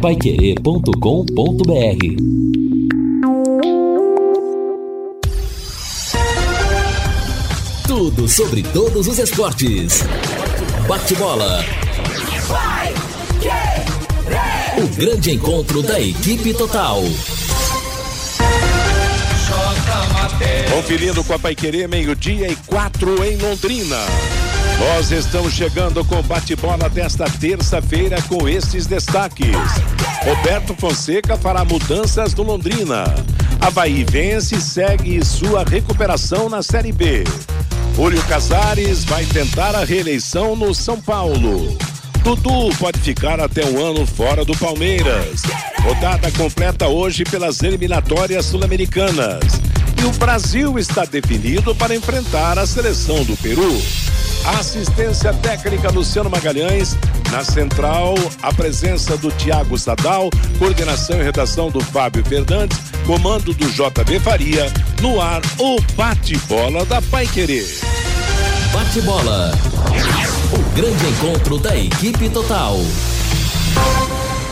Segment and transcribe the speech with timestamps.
[0.00, 0.90] paiquerê.com.br
[7.86, 10.02] Tudo sobre todos os esportes.
[10.88, 11.62] Bate-bola.
[14.78, 17.02] O grande encontro da equipe total.
[20.74, 23.98] Conferindo com a Paiquerê, meio-dia e quatro em Londrina.
[24.80, 29.54] Nós estamos chegando com bate-bola desta terça-feira com estes destaques.
[30.24, 33.04] Roberto Fonseca fará mudanças no Londrina.
[33.60, 37.24] Havaí vence e segue sua recuperação na Série B.
[37.94, 41.76] Júlio Casares vai tentar a reeleição no São Paulo.
[42.24, 45.42] Dudu pode ficar até um ano fora do Palmeiras.
[45.82, 49.60] Rodada completa hoje pelas eliminatórias sul-americanas.
[50.00, 53.78] E o Brasil está definido para enfrentar a seleção do Peru.
[54.44, 56.96] Assistência técnica Luciano Magalhães.
[57.30, 63.66] Na central, a presença do Tiago Sadal, coordenação e redação do Fábio Fernandes, comando do
[63.70, 64.66] JB Faria.
[65.00, 67.66] No ar, o bate-bola da Pai Querer.
[68.72, 69.52] Bate-bola.
[70.52, 72.78] O grande encontro da equipe total.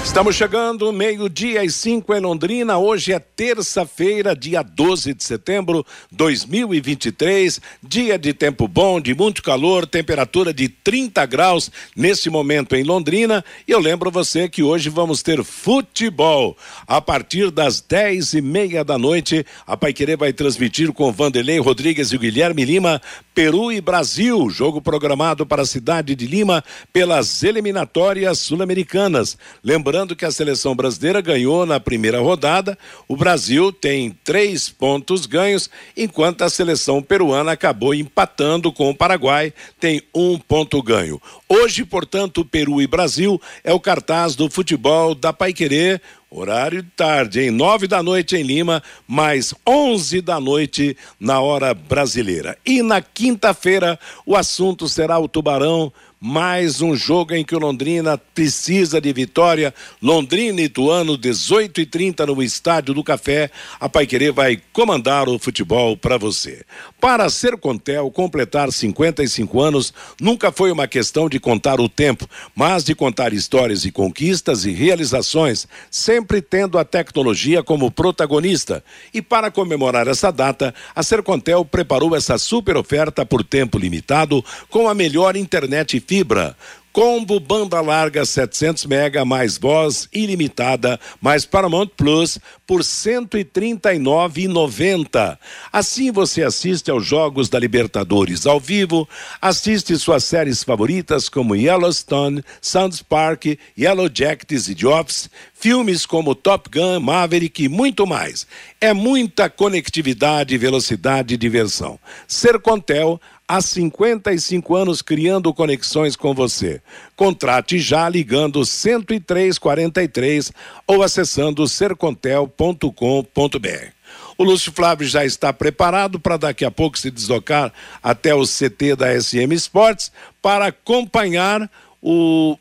[0.09, 2.79] Estamos chegando, meio-dia e cinco em Londrina.
[2.79, 7.61] Hoje é terça-feira, dia 12 de setembro de 2023.
[7.83, 13.45] Dia de tempo bom, de muito calor, temperatura de 30 graus nesse momento em Londrina.
[13.67, 16.57] E eu lembro você que hoje vamos ter futebol.
[16.87, 22.13] A partir das dez e meia da noite, a Paiquerê vai transmitir com Vanderlei Rodrigues
[22.13, 23.01] e Guilherme Lima,
[23.39, 24.51] Peru e Brasil.
[24.51, 29.39] Jogo programado para a cidade de Lima pelas eliminatórias sul-americanas.
[29.63, 35.71] Lembrando que a seleção brasileira ganhou na primeira rodada, o Brasil tem três pontos ganhos,
[35.97, 41.23] enquanto a seleção peruana acabou empatando com o Paraguai, tem um ponto ganho.
[41.49, 46.01] Hoje, portanto, Peru e Brasil é o cartaz do futebol da Paiquerê.
[46.31, 51.73] Horário de tarde, em nove da noite em Lima, mais onze da noite na hora
[51.73, 52.59] brasileira.
[52.67, 58.19] E na quinta-feira, o assunto será o Tubarão mais um jogo em que o Londrina
[58.19, 59.73] precisa de vitória.
[60.03, 63.51] Londrina e Ituano, 18 e 30 no Estádio do Café.
[63.79, 66.65] A Paiquerê vai comandar o futebol para você.
[67.01, 72.83] Para ser Contel, completar 55 anos nunca foi uma questão de contar o tempo, mas
[72.83, 78.83] de contar histórias e conquistas e realizações, sempre tendo a tecnologia como protagonista.
[79.15, 84.89] E para comemorar essa data, a Sercontel preparou essa super oferta por tempo limitado com
[84.89, 86.57] a melhor internet fibra.
[86.91, 95.39] Combo banda larga 700 mega mais voz ilimitada mais Paramount Plus por 139,90.
[95.73, 99.09] Assim você assiste aos jogos da Libertadores ao vivo,
[99.41, 103.45] assiste suas séries favoritas como Yellowstone, Sands Park,
[103.79, 108.45] Yellow Jackets e The Office, filmes como Top Gun, Maverick e muito mais.
[108.81, 111.97] É muita conectividade, velocidade e diversão.
[112.27, 116.83] Sercontel há 55 anos criando conexões com você.
[117.17, 120.53] Contrate já ligando 10343
[120.87, 123.93] ou acessando sercontel.com.br.
[124.37, 127.73] O Lúcio Flávio já está preparado para daqui a pouco se deslocar
[128.03, 131.69] até o CT da SM Esportes para acompanhar
[132.01, 132.57] o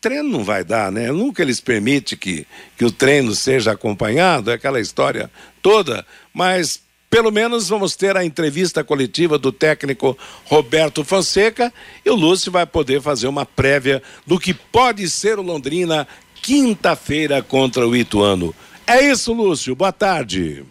[0.00, 1.10] treino não vai dar, né?
[1.10, 2.46] Nunca eles permitem que,
[2.76, 5.30] que o treino seja acompanhado, é aquela história
[5.62, 11.72] toda, mas pelo menos vamos ter a entrevista coletiva do técnico Roberto Fonseca
[12.04, 16.06] e o Lúcio vai poder fazer uma prévia do que pode ser o Londrina
[16.42, 18.54] quinta-feira contra o Ituano.
[18.86, 19.74] É isso, Lúcio.
[19.74, 20.64] Boa tarde.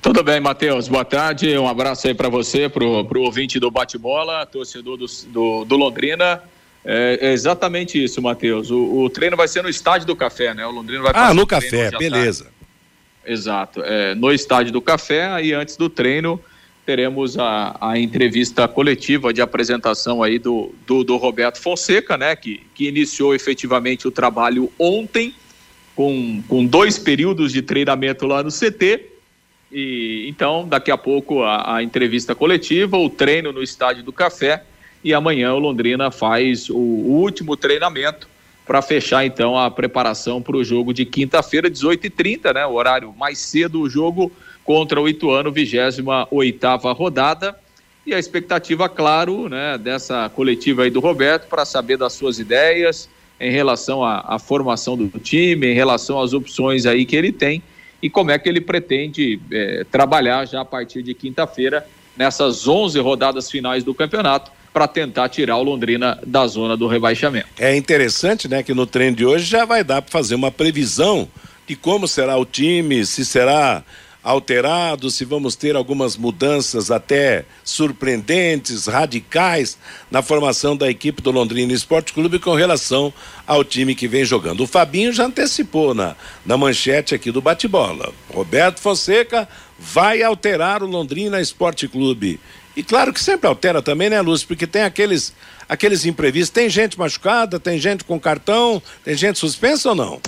[0.00, 0.88] Tudo bem, Matheus.
[0.88, 1.56] Boa tarde.
[1.58, 6.42] Um abraço aí para você, para o ouvinte do bate-bola, torcedor do, do, do Londrina.
[6.84, 8.70] É, é, exatamente isso, Matheus.
[8.70, 10.66] O, o, treino vai ser no Estádio do Café, né?
[10.66, 12.48] O Londrina vai Ah, no Café, beleza.
[13.26, 13.82] Exato.
[13.82, 16.40] É, no Estádio do Café, aí antes do treino,
[16.84, 22.36] teremos a, a entrevista coletiva de apresentação aí do, do, do, Roberto Fonseca, né?
[22.36, 25.34] Que, que iniciou efetivamente o trabalho ontem,
[25.96, 29.10] com, com dois períodos de treinamento lá no CT.
[29.72, 34.64] E então, daqui a pouco, a, a entrevista coletiva, o treino no Estádio do Café.
[35.02, 38.28] E amanhã o Londrina faz o, o último treinamento
[38.66, 42.66] para fechar então a preparação para o jogo de quinta-feira, 18h30, né?
[42.66, 44.32] O horário mais cedo, o jogo
[44.64, 46.02] contra o Ituano, 28
[46.92, 47.58] rodada.
[48.06, 53.08] E a expectativa, claro, né, dessa coletiva aí do Roberto para saber das suas ideias
[53.40, 57.62] em relação à, à, formação do time, em relação às opções aí que ele tem
[58.02, 63.00] e como é que ele pretende é, trabalhar já a partir de quinta-feira nessas 11
[63.00, 67.46] rodadas finais do campeonato para tentar tirar o Londrina da zona do rebaixamento.
[67.56, 71.28] É interessante, né, que no treino de hoje já vai dar para fazer uma previsão
[71.64, 73.84] de como será o time, se será
[74.24, 79.78] alterado, se vamos ter algumas mudanças até surpreendentes, radicais
[80.10, 83.12] na formação da equipe do Londrina Esporte Clube com relação
[83.46, 84.62] ao time que vem jogando.
[84.62, 88.12] O Fabinho já antecipou na, na manchete aqui do bate-bola.
[88.32, 89.46] Roberto Fonseca
[89.78, 92.40] vai alterar o Londrina Esporte Clube.
[92.76, 94.46] E claro que sempre altera também, né, Lúcio?
[94.48, 95.32] Porque tem aqueles,
[95.68, 96.50] aqueles imprevistos.
[96.50, 100.20] Tem gente machucada, tem gente com cartão, tem gente suspensa ou não?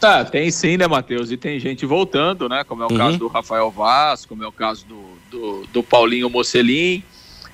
[0.00, 1.30] Tá, tem sim, né, Matheus?
[1.30, 2.64] E tem gente voltando, né?
[2.64, 2.96] Como é o uhum.
[2.96, 7.04] caso do Rafael Vaz, como é o caso do, do, do Paulinho Mocelin.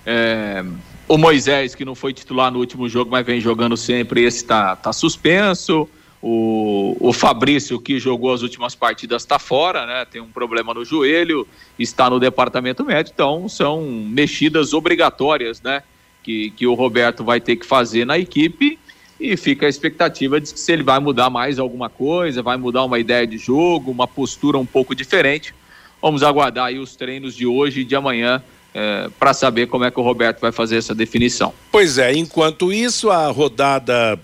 [0.07, 0.65] É,
[1.09, 4.77] o Moisés, que não foi titular no último jogo, mas vem jogando sempre, esse tá,
[4.77, 5.89] tá suspenso.
[6.29, 10.05] O, o Fabrício, que jogou as últimas partidas, está fora, né?
[10.05, 11.47] Tem um problema no joelho,
[11.79, 15.85] está no departamento médico, então são mexidas obrigatórias, né?
[16.25, 18.77] Que, que o Roberto vai ter que fazer na equipe
[19.21, 22.83] e fica a expectativa de que se ele vai mudar mais alguma coisa, vai mudar
[22.83, 25.55] uma ideia de jogo, uma postura um pouco diferente.
[26.03, 28.43] Vamos aguardar aí os treinos de hoje e de amanhã
[28.75, 31.55] é, para saber como é que o Roberto vai fazer essa definição.
[31.71, 34.19] Pois é, enquanto isso, a rodada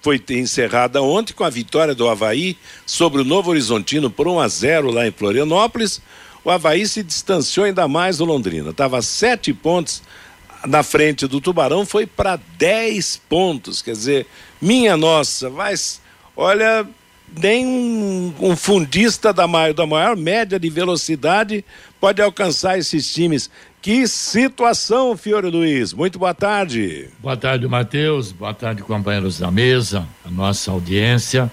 [0.00, 2.56] foi encerrada ontem com a vitória do Havaí
[2.86, 6.00] sobre o Novo Horizontino por 1 a 0 lá em Florianópolis.
[6.44, 8.70] O Havaí se distanciou ainda mais do Londrina.
[8.70, 10.02] Estava sete pontos
[10.66, 13.82] na frente do Tubarão, foi para 10 pontos.
[13.82, 14.26] Quer dizer,
[14.60, 16.00] minha nossa, mas
[16.36, 16.86] olha,
[17.36, 21.64] nem um, um fundista da maior, da maior média de velocidade
[22.00, 23.50] pode alcançar esses times.
[23.80, 25.92] Que situação, Fiore Luiz.
[25.92, 27.08] Muito boa tarde.
[27.20, 28.32] Boa tarde, Matheus.
[28.32, 31.50] Boa tarde, companheiros da mesa, a nossa audiência.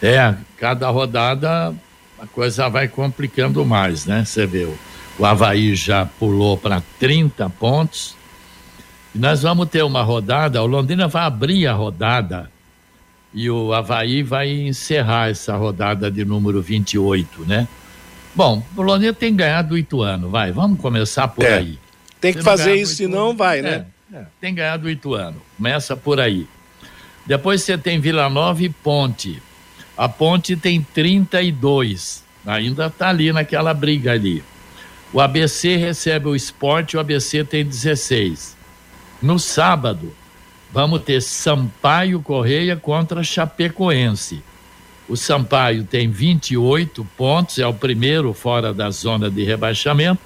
[0.00, 1.74] É, cada rodada
[2.18, 4.24] a coisa vai complicando mais, né?
[4.24, 4.78] Você vê, o,
[5.18, 8.16] o Havaí já pulou para 30 pontos.
[9.14, 12.50] E nós vamos ter uma rodada, o Londrina vai abrir a rodada
[13.34, 17.66] e o Havaí vai encerrar essa rodada de número 28, né?
[18.34, 21.78] Bom, o Londrina tem ganhado o Ituano, vai, vamos começar por é, aí.
[22.20, 23.86] Tem que fazer isso, senão vai, né?
[24.12, 26.46] É, é, tem ganhado o Ituano, começa por aí.
[27.26, 29.42] Depois você tem Vila Nova e Ponte.
[29.96, 34.42] A Ponte tem 32, ainda está ali naquela briga ali.
[35.12, 38.56] O ABC recebe o esporte, o ABC tem 16.
[39.20, 40.14] No sábado,
[40.72, 44.42] vamos ter Sampaio Correia contra Chapecoense.
[45.08, 50.20] O Sampaio tem 28 pontos, é o primeiro fora da zona de rebaixamento.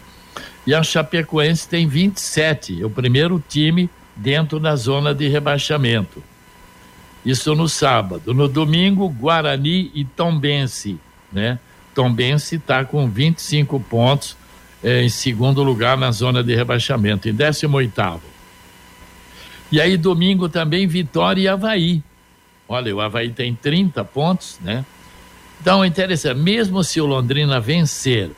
[0.67, 6.23] E a Chapecoense tem 27, é o primeiro time dentro da zona de rebaixamento.
[7.25, 8.33] Isso no sábado.
[8.33, 10.99] No domingo, Guarani e Tombense,
[11.33, 11.59] né?
[11.95, 14.37] Tombense está com 25 pontos
[14.83, 18.36] é, em segundo lugar na zona de rebaixamento, em 18 oitavo.
[19.71, 22.03] E aí domingo também Vitória e Havaí,
[22.69, 24.85] Olha, o Havaí tem 30 pontos, né?
[25.61, 28.31] Então, é interessante, mesmo se o Londrina vencer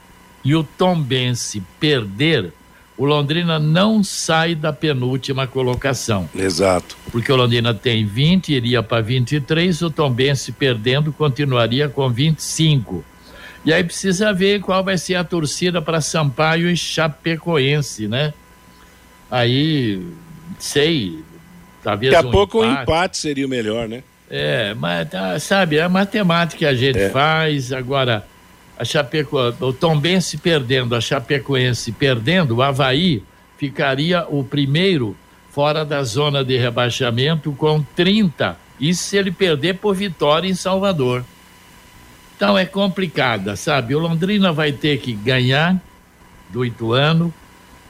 [0.45, 2.53] e o Tombense perder,
[2.97, 6.29] o Londrina não sai da penúltima colocação.
[6.35, 6.97] Exato.
[7.11, 13.05] Porque o Londrina tem 20, iria para 23, o Tombense perdendo continuaria com 25.
[13.65, 18.33] E aí precisa ver qual vai ser a torcida para Sampaio e Chapecoense, né?
[19.31, 20.03] Aí,
[20.59, 21.19] sei,
[21.83, 22.79] talvez Daqui a um pouco empate.
[22.79, 24.03] um empate seria o melhor, né?
[24.31, 27.11] É, mas tá, sabe, é a matemática que a gente é.
[27.11, 27.73] faz.
[27.73, 28.27] Agora,
[28.79, 33.23] a Chapeco, o Tombense perdendo, a Chapecoense perdendo, o Havaí
[33.57, 35.17] ficaria o primeiro
[35.51, 38.57] fora da zona de rebaixamento com 30.
[38.79, 41.25] Isso se ele perder por vitória em Salvador.
[42.37, 43.95] Então é complicada, sabe?
[43.95, 45.77] O Londrina vai ter que ganhar
[46.51, 47.35] do Ituano,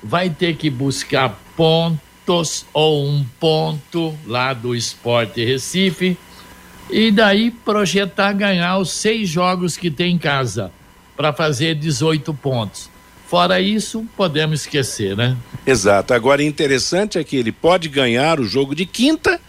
[0.03, 1.39] vai ter que buscar
[2.29, 6.15] pontos ou um ponto lá do Esporte Recife
[6.91, 10.71] e daí projetar ganhar os seis jogos que tem em casa
[11.17, 12.91] para fazer 18 pontos.
[13.27, 15.37] Fora isso, podemos esquecer, né?
[15.67, 16.13] Exato.
[16.13, 19.41] Agora, interessante é que ele pode ganhar o jogo de quinta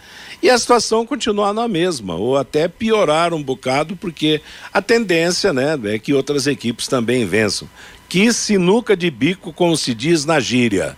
[0.42, 4.40] e a situação continuar na mesma, ou até piorar um bocado, porque
[4.72, 7.68] a tendência né, é que outras equipes também vençam.
[8.08, 10.96] Que sinuca de bico, como se diz na gíria.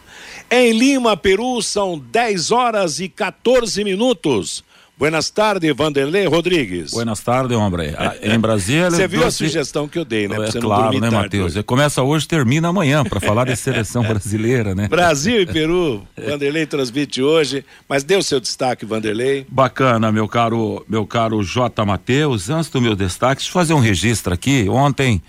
[0.55, 4.63] Em Lima, Peru, são 10 horas e 14 minutos.
[4.99, 6.91] Buenas tardes, Vanderlei Rodrigues.
[6.91, 7.95] Buenas tardes, homem.
[7.97, 8.91] Ah, em Brasília.
[8.91, 10.37] Você viu a sugestão que eu dei, né?
[10.47, 11.55] É claro, né, Matheus?
[11.65, 14.89] Começa hoje, termina amanhã, para falar de seleção brasileira, né?
[14.89, 19.47] Brasil e Peru, Vanderlei transmite hoje, mas deu seu destaque, Vanderlei.
[19.49, 21.83] Bacana, meu caro, meu caro J.
[21.87, 22.51] Matheus.
[22.51, 24.69] Antes do meu destaque, deixa eu fazer um registro aqui.
[24.69, 25.23] Ontem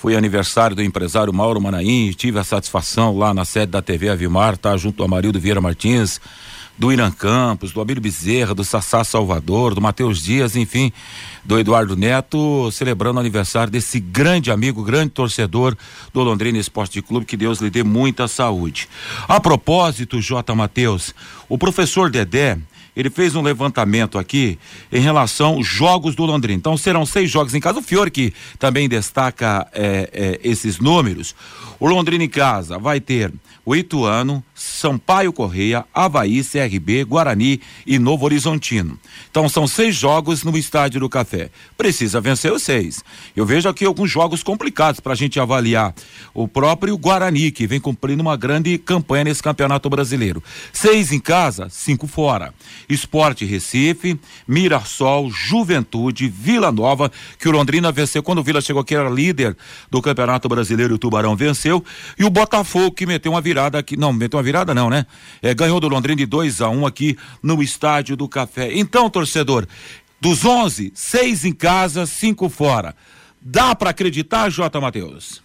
[0.00, 4.56] Foi aniversário do empresário Mauro Manaim, tive a satisfação lá na sede da TV Avimar,
[4.56, 6.18] tá junto ao Amarildo Vieira Martins,
[6.78, 10.90] do Irã Campos, do Abílio Bezerra, do Sassá Salvador, do Matheus Dias, enfim,
[11.44, 15.76] do Eduardo Neto, celebrando o aniversário desse grande amigo, grande torcedor
[16.14, 18.88] do Londrina Esporte Clube, que Deus lhe dê muita saúde.
[19.28, 20.54] A propósito, J.
[20.54, 21.14] Matheus,
[21.46, 22.56] o professor Dedé,
[22.96, 24.58] ele fez um levantamento aqui
[24.92, 26.58] em relação aos jogos do Londrina.
[26.58, 27.78] Então serão seis jogos em casa.
[27.78, 31.34] O Fiore que também destaca é, é, esses números.
[31.78, 33.32] O Londrina em casa vai ter
[33.64, 38.98] o Ituano, Sampaio Correia, Havaí, CRB, Guarani e Novo Horizontino.
[39.30, 41.50] Então são seis jogos no Estádio do Café.
[41.78, 43.02] Precisa vencer os seis.
[43.34, 45.94] Eu vejo aqui alguns jogos complicados para a gente avaliar.
[46.34, 50.42] O próprio Guarani, que vem cumprindo uma grande campanha nesse campeonato brasileiro.
[50.74, 52.52] Seis em casa, cinco fora.
[52.86, 58.94] Esporte Recife, Mirassol, Juventude, Vila Nova, que o Londrina venceu quando o Vila chegou aqui,
[58.94, 59.56] era líder
[59.90, 61.82] do Campeonato Brasileiro o Tubarão venceu.
[62.18, 63.96] E o Botafogo, que meteu uma virada aqui.
[63.96, 65.06] Não, meteu uma virada, não, né?
[65.42, 68.70] É, ganhou do Londrina de 2 a 1 um aqui no Estádio do Café.
[68.72, 69.66] Então, torcedor,
[70.20, 72.94] dos 11, seis em casa, cinco fora.
[73.40, 74.80] Dá para acreditar, J.
[74.80, 75.42] Matheus?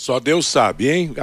[0.00, 1.14] Só Deus sabe, hein?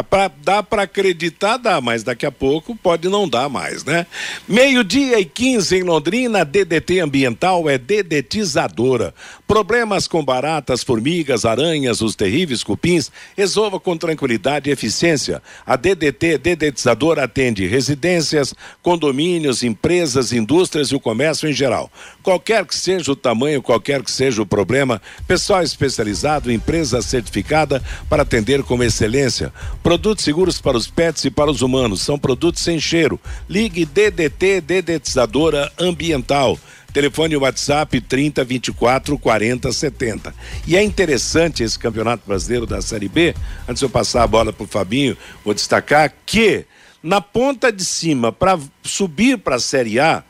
[0.43, 4.05] Dá para acreditar, dá, mas daqui a pouco pode não dar mais, né?
[4.47, 9.15] Meio-dia e 15 em Londrina, DDT Ambiental é dedetizadora.
[9.47, 15.41] Problemas com baratas, formigas, aranhas, os terríveis cupins, resolva com tranquilidade e eficiência.
[15.65, 18.53] A DDT Dedetizadora atende residências,
[18.83, 21.91] condomínios, empresas, indústrias e o comércio em geral.
[22.21, 28.21] Qualquer que seja o tamanho, qualquer que seja o problema, pessoal especializado, empresa certificada para
[28.21, 29.51] atender com excelência.
[29.81, 32.01] Produtos seguros para os pets e para os humanos.
[32.01, 33.19] São produtos sem cheiro.
[33.49, 36.59] Ligue DDT Dedetizadora Ambiental.
[36.93, 40.35] Telefone WhatsApp 30 24 40 70.
[40.67, 43.33] E é interessante esse Campeonato Brasileiro da Série B.
[43.67, 46.65] Antes de eu passar a bola para o Fabinho, vou destacar que
[47.01, 50.23] na ponta de cima, para subir para a Série A,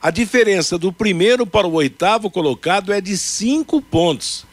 [0.00, 4.46] a diferença do primeiro para o oitavo colocado é de cinco pontos.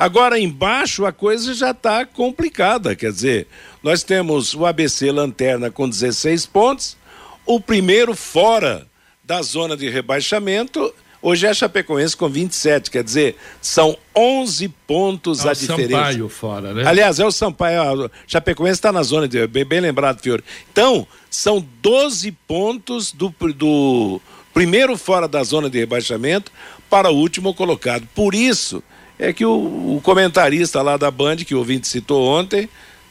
[0.00, 2.96] Agora, embaixo, a coisa já está complicada.
[2.96, 3.46] Quer dizer,
[3.82, 6.96] nós temos o ABC Lanterna com 16 pontos,
[7.44, 8.86] o primeiro fora
[9.22, 10.90] da zona de rebaixamento.
[11.20, 15.90] Hoje é a Chapecoense com 27, quer dizer, são 11 pontos é a diferença.
[15.90, 16.82] Sampaio fora, né?
[16.86, 19.46] Aliás, é o Sampaio, a Chapecoense está na zona de.
[19.48, 20.42] Bem, bem lembrado, Fiore.
[20.72, 24.18] Então, são 12 pontos do, do
[24.54, 26.50] primeiro fora da zona de rebaixamento
[26.88, 28.08] para o último colocado.
[28.14, 28.82] Por isso
[29.20, 32.68] é que o, o comentarista lá da Band, que o ouvinte citou ontem,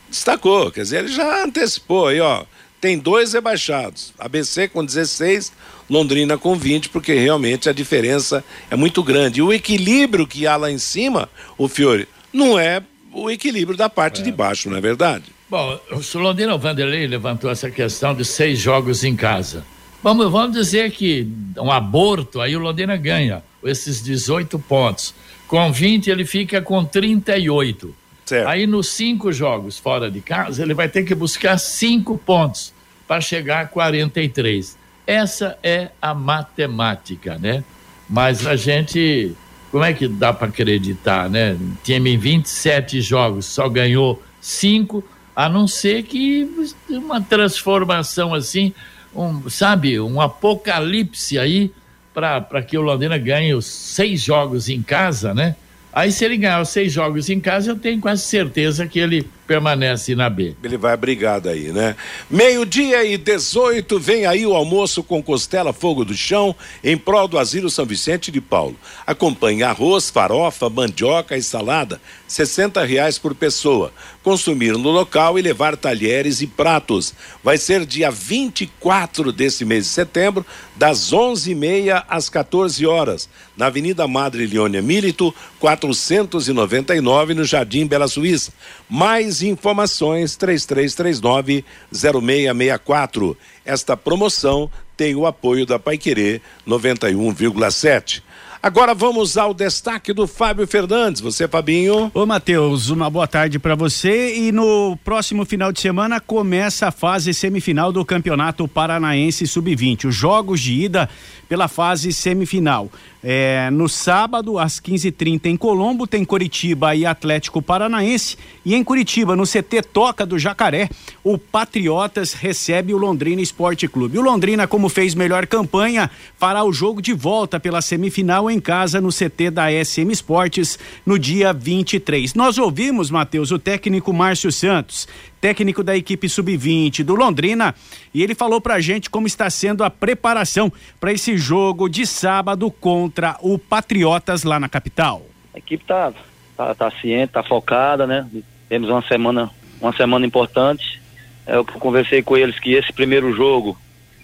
[0.09, 0.71] destacou.
[0.71, 2.43] Quer dizer, ele já antecipou aí, ó.
[2.81, 4.13] Tem dois rebaixados.
[4.17, 5.51] ABC com 16,
[5.89, 9.39] Londrina com 20, porque realmente a diferença é muito grande.
[9.39, 12.81] E o equilíbrio que há lá em cima, o Fiore, não é
[13.13, 14.23] o equilíbrio da parte é.
[14.23, 15.25] de baixo, não é verdade?
[15.49, 19.63] Bom, o Londrina Vanderlei levantou essa questão de seis jogos em casa.
[20.01, 25.13] Vamos, vamos dizer que um aborto, aí o Londrina ganha esses 18 pontos.
[25.49, 27.95] Com 20, ele fica com 38.
[28.23, 28.47] Certo.
[28.47, 32.71] Aí, nos cinco jogos fora de casa, ele vai ter que buscar cinco pontos
[33.07, 34.77] para chegar a 43.
[35.07, 37.63] Essa é a matemática, né?
[38.07, 39.35] Mas a gente.
[39.71, 41.57] Como é que dá para acreditar, né?
[41.83, 45.03] Time em 27 jogos só ganhou cinco,
[45.35, 46.47] a não ser que
[46.89, 48.71] uma transformação assim,
[49.15, 51.71] um, sabe, um apocalipse aí
[52.13, 55.55] para que o Londrina ganhe os seis jogos em casa, né?
[55.91, 59.27] Aí, se ele ganhar os seis jogos em casa, eu tenho quase certeza que ele
[59.47, 60.55] permanece na B.
[60.63, 61.95] Ele vai brigar daí, né?
[62.29, 67.39] Meio-dia e 18, vem aí o almoço com costela fogo do chão em prol do
[67.39, 68.75] Asilo São Vicente de Paulo.
[69.07, 73.91] Acompanhe arroz, farofa, mandioca e salada, sessenta reais por pessoa.
[74.23, 77.13] Consumir no local e levar talheres e pratos.
[77.43, 80.45] Vai ser dia 24 desse mês de setembro,
[80.75, 87.87] das onze e meia às 14 horas, na Avenida Madre Leônia Milito, 499, no Jardim
[87.87, 88.51] Bela Suíça.
[88.89, 93.37] Mais informações 3339 0664.
[93.65, 98.21] Esta promoção tem o apoio da Paiquerê 91,7.
[98.61, 101.21] Agora vamos ao destaque do Fábio Fernandes.
[101.21, 102.11] Você, Fabinho?
[102.13, 104.35] Ô, Matheus, uma boa tarde para você.
[104.35, 110.09] E no próximo final de semana começa a fase semifinal do Campeonato Paranaense Sub-20.
[110.09, 111.09] Os jogos de ida
[111.49, 112.89] pela fase semifinal.
[113.21, 118.37] É, no sábado, às 15h30, em Colombo, tem Curitiba e Atlético Paranaense.
[118.63, 120.89] E em Curitiba, no CT Toca do Jacaré,
[121.23, 124.17] o Patriotas recebe o Londrina Esporte Clube.
[124.17, 129.01] O Londrina, como fez melhor campanha, fará o jogo de volta pela semifinal em casa
[129.01, 132.35] no CT da SM Esportes no dia 23.
[132.35, 135.07] Nós ouvimos, Matheus, o técnico Márcio Santos,
[135.39, 137.73] técnico da equipe sub-20 do Londrina,
[138.13, 142.69] e ele falou pra gente como está sendo a preparação para esse jogo de sábado
[142.69, 145.25] contra o Patriotas lá na capital.
[145.53, 146.13] A equipe tá,
[146.55, 148.27] tá, tá ciente, tá focada, né?
[148.67, 149.49] Temos uma semana,
[149.81, 151.01] uma semana importante.
[151.45, 153.77] É, eu conversei com eles que esse primeiro jogo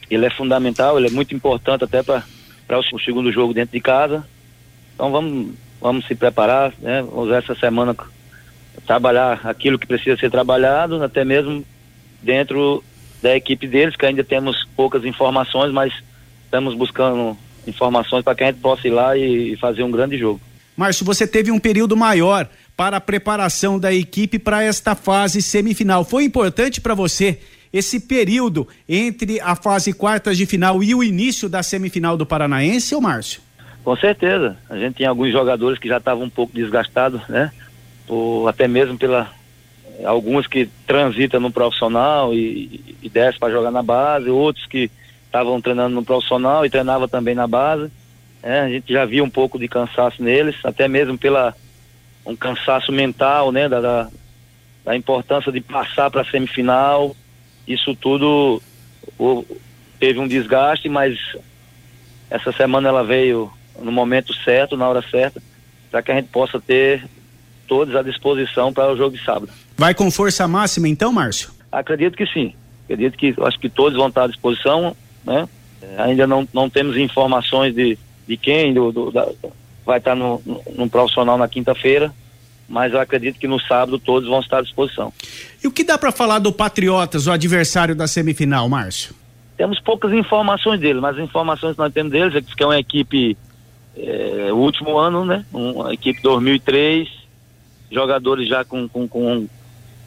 [0.10, 2.24] ele é fundamental, ele é muito importante até para
[2.94, 4.28] o segundo jogo dentro de casa.
[4.94, 7.02] Então vamos, vamos se preparar, né?
[7.02, 7.96] Vamos usar essa semana
[8.86, 11.64] trabalhar aquilo que precisa ser trabalhado, até mesmo
[12.22, 12.84] dentro
[13.22, 15.94] da equipe deles, que ainda temos poucas informações, mas
[16.44, 20.40] estamos buscando informações para que a gente possa ir lá e, fazer um grande jogo.
[20.78, 26.04] Márcio, você teve um período maior para a preparação da equipe para esta fase semifinal.
[26.04, 27.40] Foi importante para você
[27.72, 32.94] esse período entre a fase quartas de final e o início da semifinal do Paranaense,
[32.94, 33.42] ou Márcio?
[33.84, 34.58] Com certeza.
[34.70, 37.52] A gente tem alguns jogadores que já estavam um pouco desgastados, né?
[38.48, 39.32] Até mesmo pela
[40.04, 44.92] alguns que transitam no profissional e, e descem para jogar na base, outros que
[45.26, 47.92] estavam treinando no profissional e treinavam também na base.
[48.44, 51.56] É, a gente já viu um pouco de cansaço neles, até mesmo pela
[52.26, 54.10] um cansaço mental, né, da, da,
[54.84, 57.16] da importância de passar para a semifinal,
[57.68, 58.62] isso tudo
[59.18, 59.46] o,
[60.00, 61.18] teve um desgaste, mas
[62.30, 65.42] essa semana ela veio no momento certo, na hora certa,
[65.92, 67.04] para que a gente possa ter
[67.68, 69.52] todos à disposição para o jogo de sábado.
[69.78, 71.52] Vai com força máxima então, Márcio?
[71.72, 72.54] Acredito que sim.
[72.86, 75.48] Acredito que acho que todos vão estar à disposição, né?
[75.82, 79.28] É, ainda não, não temos informações de, de quem do, do da,
[79.86, 82.12] vai estar no, no, no profissional na quinta-feira,
[82.68, 85.14] mas eu acredito que no sábado todos vão estar à disposição.
[85.64, 89.14] E o que dá para falar do Patriotas, o adversário da semifinal, Márcio?
[89.58, 92.80] Temos poucas informações dele, mas as informações que nós temos deles é que é uma
[92.80, 93.38] equipe,
[93.96, 95.46] é, último ano, né?
[95.54, 97.08] Uma equipe 2003,
[97.92, 99.48] jogadores já com, com, com,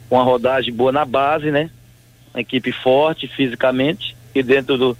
[0.09, 1.69] uma rodagem boa na base, né?
[2.33, 4.97] Uma equipe forte fisicamente e dentro do,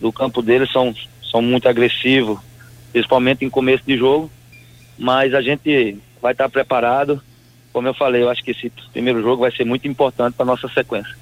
[0.00, 0.94] do campo deles são,
[1.30, 2.38] são muito agressivos,
[2.92, 4.30] principalmente em começo de jogo,
[4.98, 7.20] mas a gente vai estar preparado.
[7.72, 10.68] Como eu falei, eu acho que esse primeiro jogo vai ser muito importante para nossa
[10.68, 11.14] sequência.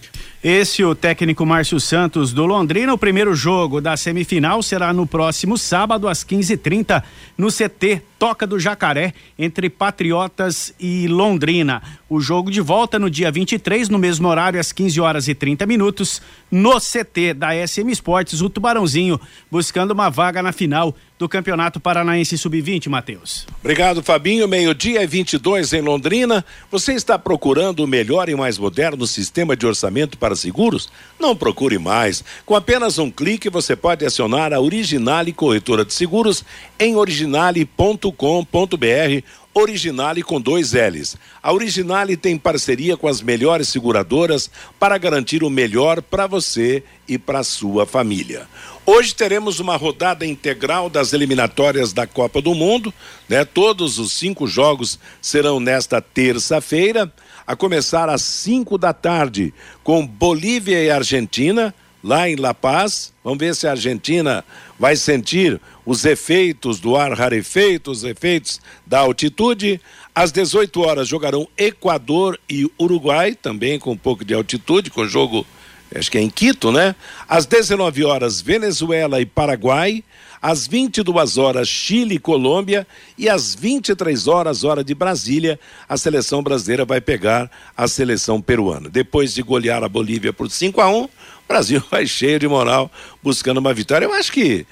[0.44, 2.92] Esse o técnico Márcio Santos do Londrina.
[2.92, 7.00] O primeiro jogo da semifinal será no próximo sábado às 15:30
[7.38, 11.82] no CT Toca do Jacaré entre Patriotas e Londrina.
[12.08, 15.66] O jogo de volta no dia 23, no mesmo horário, às 15 horas e 30
[15.66, 21.78] minutos, no CT da SM Esportes, o Tubarãozinho, buscando uma vaga na final do Campeonato
[21.78, 23.46] Paranaense Sub-20, Matheus.
[23.60, 24.48] Obrigado, Fabinho.
[24.48, 26.44] Meio-dia e 22 em Londrina.
[26.68, 30.90] Você está procurando o melhor e mais moderno sistema de orçamento para seguros?
[31.20, 32.24] Não procure mais.
[32.44, 36.44] Com apenas um clique, você pode acionar a Originale Corretora de Seguros
[36.76, 36.96] em
[38.18, 41.14] originale.com.br Originale com dois L's.
[41.42, 47.18] A Originale tem parceria com as melhores seguradoras para garantir o melhor para você e
[47.18, 48.48] para sua família.
[48.86, 52.94] Hoje teremos uma rodada integral das eliminatórias da Copa do Mundo,
[53.28, 53.44] né?
[53.44, 57.12] Todos os cinco jogos serão nesta terça-feira,
[57.46, 59.52] a começar às cinco da tarde,
[59.84, 63.12] com Bolívia e Argentina, lá em La Paz.
[63.22, 64.42] Vamos ver se a Argentina
[64.78, 69.80] vai sentir os efeitos do ar rarefeito, os efeitos da altitude.
[70.14, 75.46] Às 18 horas jogarão Equador e Uruguai, também com um pouco de altitude, com jogo,
[75.94, 76.94] acho que é em Quito, né?
[77.28, 80.04] Às 19 horas, Venezuela e Paraguai.
[80.40, 82.84] Às 22 horas, Chile e Colômbia.
[83.16, 88.88] E às 23 horas, hora de Brasília, a seleção brasileira vai pegar a seleção peruana.
[88.88, 91.10] Depois de golear a Bolívia por 5 a 1 o
[91.48, 92.90] Brasil vai cheio de moral
[93.22, 94.04] buscando uma vitória.
[94.04, 94.66] Eu acho que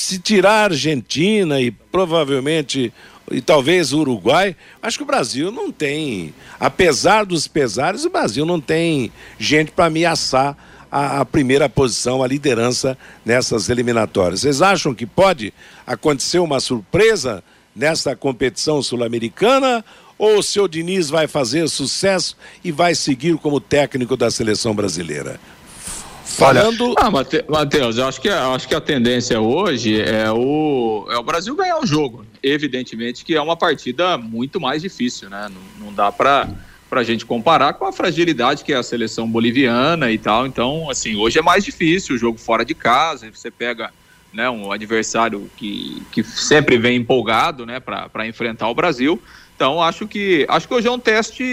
[0.00, 2.92] se tirar a Argentina e provavelmente
[3.30, 8.44] e talvez o Uruguai, acho que o Brasil não tem, apesar dos pesares, o Brasil
[8.44, 10.56] não tem gente para ameaçar
[10.90, 14.40] a, a, primeira posição, a liderança nessas eliminatórias.
[14.40, 15.54] Vocês acham que pode
[15.86, 17.44] acontecer uma surpresa
[17.76, 19.84] nessa competição sul-americana?
[20.18, 25.38] Ou o seu Diniz vai fazer sucesso e vai seguir como técnico da seleção brasileira?
[26.36, 26.94] Falando.
[26.98, 31.22] Ah, Matheus, eu acho que, eu acho que a tendência hoje é o, é o
[31.22, 32.24] Brasil ganhar o jogo.
[32.42, 35.48] Evidentemente que é uma partida muito mais difícil, né?
[35.48, 36.48] Não, não dá para
[36.90, 40.44] para a gente comparar com a fragilidade que é a seleção boliviana e tal.
[40.44, 43.30] Então, assim, hoje é mais difícil o jogo fora de casa.
[43.32, 43.92] Você pega
[44.32, 49.22] né, um adversário que, que sempre vem empolgado né, para enfrentar o Brasil.
[49.54, 51.44] Então, acho que acho que hoje é um teste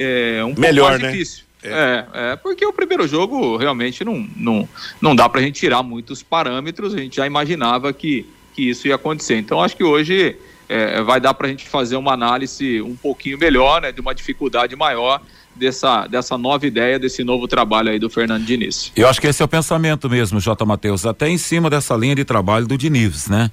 [0.00, 1.10] é, um Melhor, pouco mais né?
[1.10, 1.45] difícil.
[1.68, 2.06] É.
[2.12, 4.68] é, porque o primeiro jogo realmente não, não,
[5.00, 6.94] não dá para a gente tirar muitos parâmetros.
[6.94, 9.36] A gente já imaginava que, que isso ia acontecer.
[9.36, 10.36] Então, acho que hoje
[10.68, 14.14] é, vai dar para a gente fazer uma análise um pouquinho melhor, né, de uma
[14.14, 15.20] dificuldade maior
[15.54, 18.92] dessa, dessa nova ideia, desse novo trabalho aí do Fernando Diniz.
[18.94, 20.64] Eu acho que esse é o pensamento mesmo, J.
[20.64, 23.50] Matheus, até em cima dessa linha de trabalho do Diniz, né?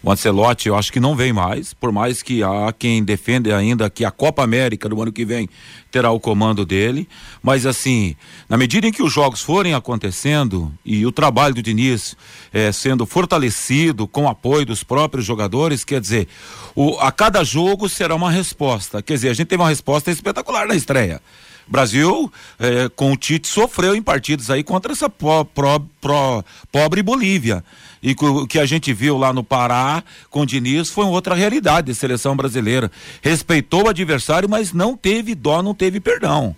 [0.00, 3.90] O Ancelotti eu acho que não vem mais, por mais que há quem defenda ainda
[3.90, 5.48] que a Copa América do ano que vem
[5.90, 7.08] terá o comando dele,
[7.42, 8.14] mas assim,
[8.48, 12.16] na medida em que os jogos forem acontecendo e o trabalho do Diniz
[12.52, 16.28] eh, sendo fortalecido com o apoio dos próprios jogadores, quer dizer,
[16.76, 19.02] o, a cada jogo será uma resposta.
[19.02, 21.20] Quer dizer, a gente teve uma resposta espetacular na estreia.
[21.68, 27.02] Brasil, eh, com o Tite, sofreu em partidos aí contra essa po, pro, pro, pobre
[27.02, 27.62] Bolívia.
[28.02, 31.88] E o que a gente viu lá no Pará com o Diniz foi outra realidade
[31.88, 32.90] de seleção brasileira.
[33.20, 36.54] Respeitou o adversário, mas não teve dó, não teve perdão.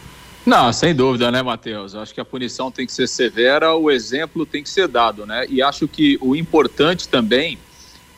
[0.45, 1.95] Não, sem dúvida, né, Matheus?
[1.95, 5.45] Acho que a punição tem que ser severa, o exemplo tem que ser dado, né?
[5.49, 7.59] E acho que o importante também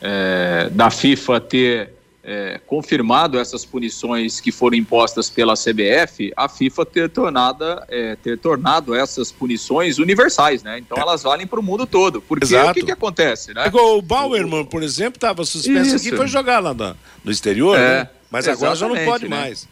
[0.00, 6.86] é, da FIFA ter é, confirmado essas punições que foram impostas pela CBF, a FIFA
[6.86, 10.78] ter tornado, é, ter tornado essas punições universais, né?
[10.78, 11.00] Então é.
[11.00, 12.20] elas valem para o mundo todo.
[12.20, 12.70] Porque Exato.
[12.70, 13.70] o que, que acontece, né?
[13.72, 16.08] O Bauerman, por exemplo, estava suspenso Isso.
[16.08, 18.10] aqui e foi jogar lá no, no exterior, é, né?
[18.30, 19.36] Mas agora já não pode né?
[19.36, 19.66] mais.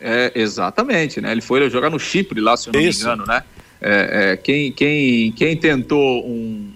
[0.00, 1.32] É, exatamente, né?
[1.32, 2.98] Ele foi jogar no Chipre lá, se eu não Isso.
[2.98, 3.42] me engano, né?
[3.80, 6.72] É, é, quem, quem, quem tentou um,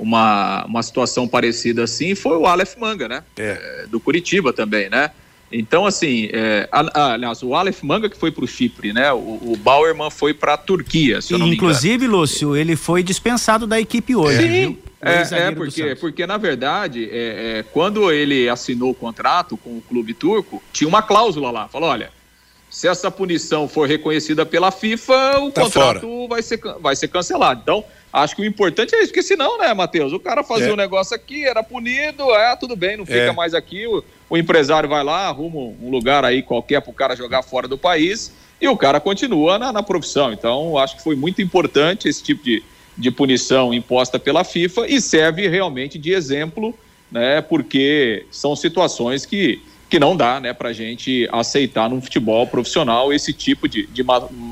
[0.00, 3.22] uma, uma situação parecida assim foi o Aleph Manga, né?
[3.36, 3.86] É.
[3.88, 5.10] do Curitiba também, né?
[5.52, 9.12] Então, assim, é, aliás, o Aleph Manga que foi para o Chipre, né?
[9.12, 13.66] O, o Bauerman foi para a Turquia, se eu não Inclusive, Lúcio, ele foi dispensado
[13.66, 14.38] da equipe hoje.
[14.38, 19.78] Sim, é, é porque, porque, na verdade, é, é, quando ele assinou o contrato com
[19.78, 21.68] o clube turco, tinha uma cláusula lá.
[21.68, 22.10] Falou, olha,
[22.70, 27.60] se essa punição for reconhecida pela FIFA, o tá contrato vai ser, vai ser cancelado.
[27.62, 30.72] Então, acho que o importante é isso, porque senão, né, Matheus, o cara fazia é.
[30.72, 33.32] um negócio aqui, era punido, é, tudo bem, não fica é.
[33.32, 37.16] mais aqui, o, o, empresário vai lá, arruma um lugar aí qualquer para o cara
[37.16, 40.32] jogar fora do país e o cara continua na, na profissão.
[40.32, 42.62] Então, acho que foi muito importante esse tipo de,
[42.96, 46.72] de punição imposta pela FIFA e serve realmente de exemplo,
[47.10, 52.46] né, porque são situações que que não dá né, para a gente aceitar no futebol
[52.46, 54.04] profissional esse tipo de, de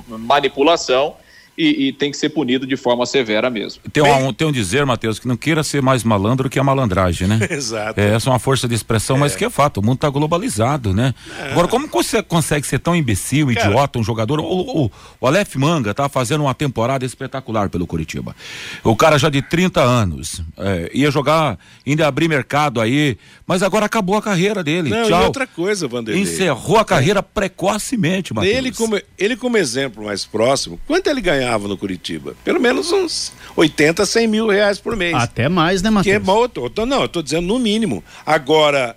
[0.09, 1.15] manipulação
[1.59, 3.83] e, e, tem que ser punido de forma severa mesmo.
[3.93, 7.27] Tem um, tem um dizer, Matheus, que não queira ser mais malandro que a malandragem,
[7.27, 7.41] né?
[7.51, 8.01] Exato.
[8.01, 9.19] É, essa é uma força de expressão, é.
[9.19, 11.13] mas que é fato, o mundo está globalizado, né?
[11.41, 11.51] É.
[11.51, 14.39] Agora, como você consegue ser tão imbecil, Cara, idiota, um jogador?
[14.39, 14.91] O, o,
[15.21, 18.37] o Aleph Manga tá fazendo uma temporada espetacular pelo Curitiba.
[18.85, 23.87] O cara já de 30 anos, é, ia jogar, ainda abrir mercado aí, mas agora
[23.87, 24.91] acabou a carreira dele.
[24.91, 25.23] Não, Tchau.
[25.23, 26.23] E outra coisa, Vanderlei.
[26.23, 28.57] Encerrou a carreira precocemente, Matheus.
[28.57, 31.48] Ele como, ele como exemplo mais próximo, quanto ele ganhava?
[31.49, 32.37] Ganhava no Curitiba?
[32.45, 35.15] Pelo menos uns 80, 100 mil reais por mês.
[35.15, 36.13] Até mais, né, Matheus?
[36.13, 38.05] Que é bom, eu tô, não, eu tô dizendo no mínimo.
[38.25, 38.95] Agora,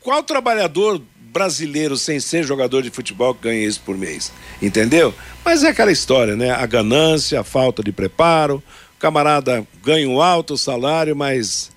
[0.00, 4.32] qual trabalhador brasileiro sem ser jogador de futebol que ganha isso por mês?
[4.60, 5.12] Entendeu?
[5.44, 6.50] Mas é aquela história, né?
[6.50, 8.62] A ganância, a falta de preparo,
[8.96, 11.72] o camarada ganha um alto salário, mas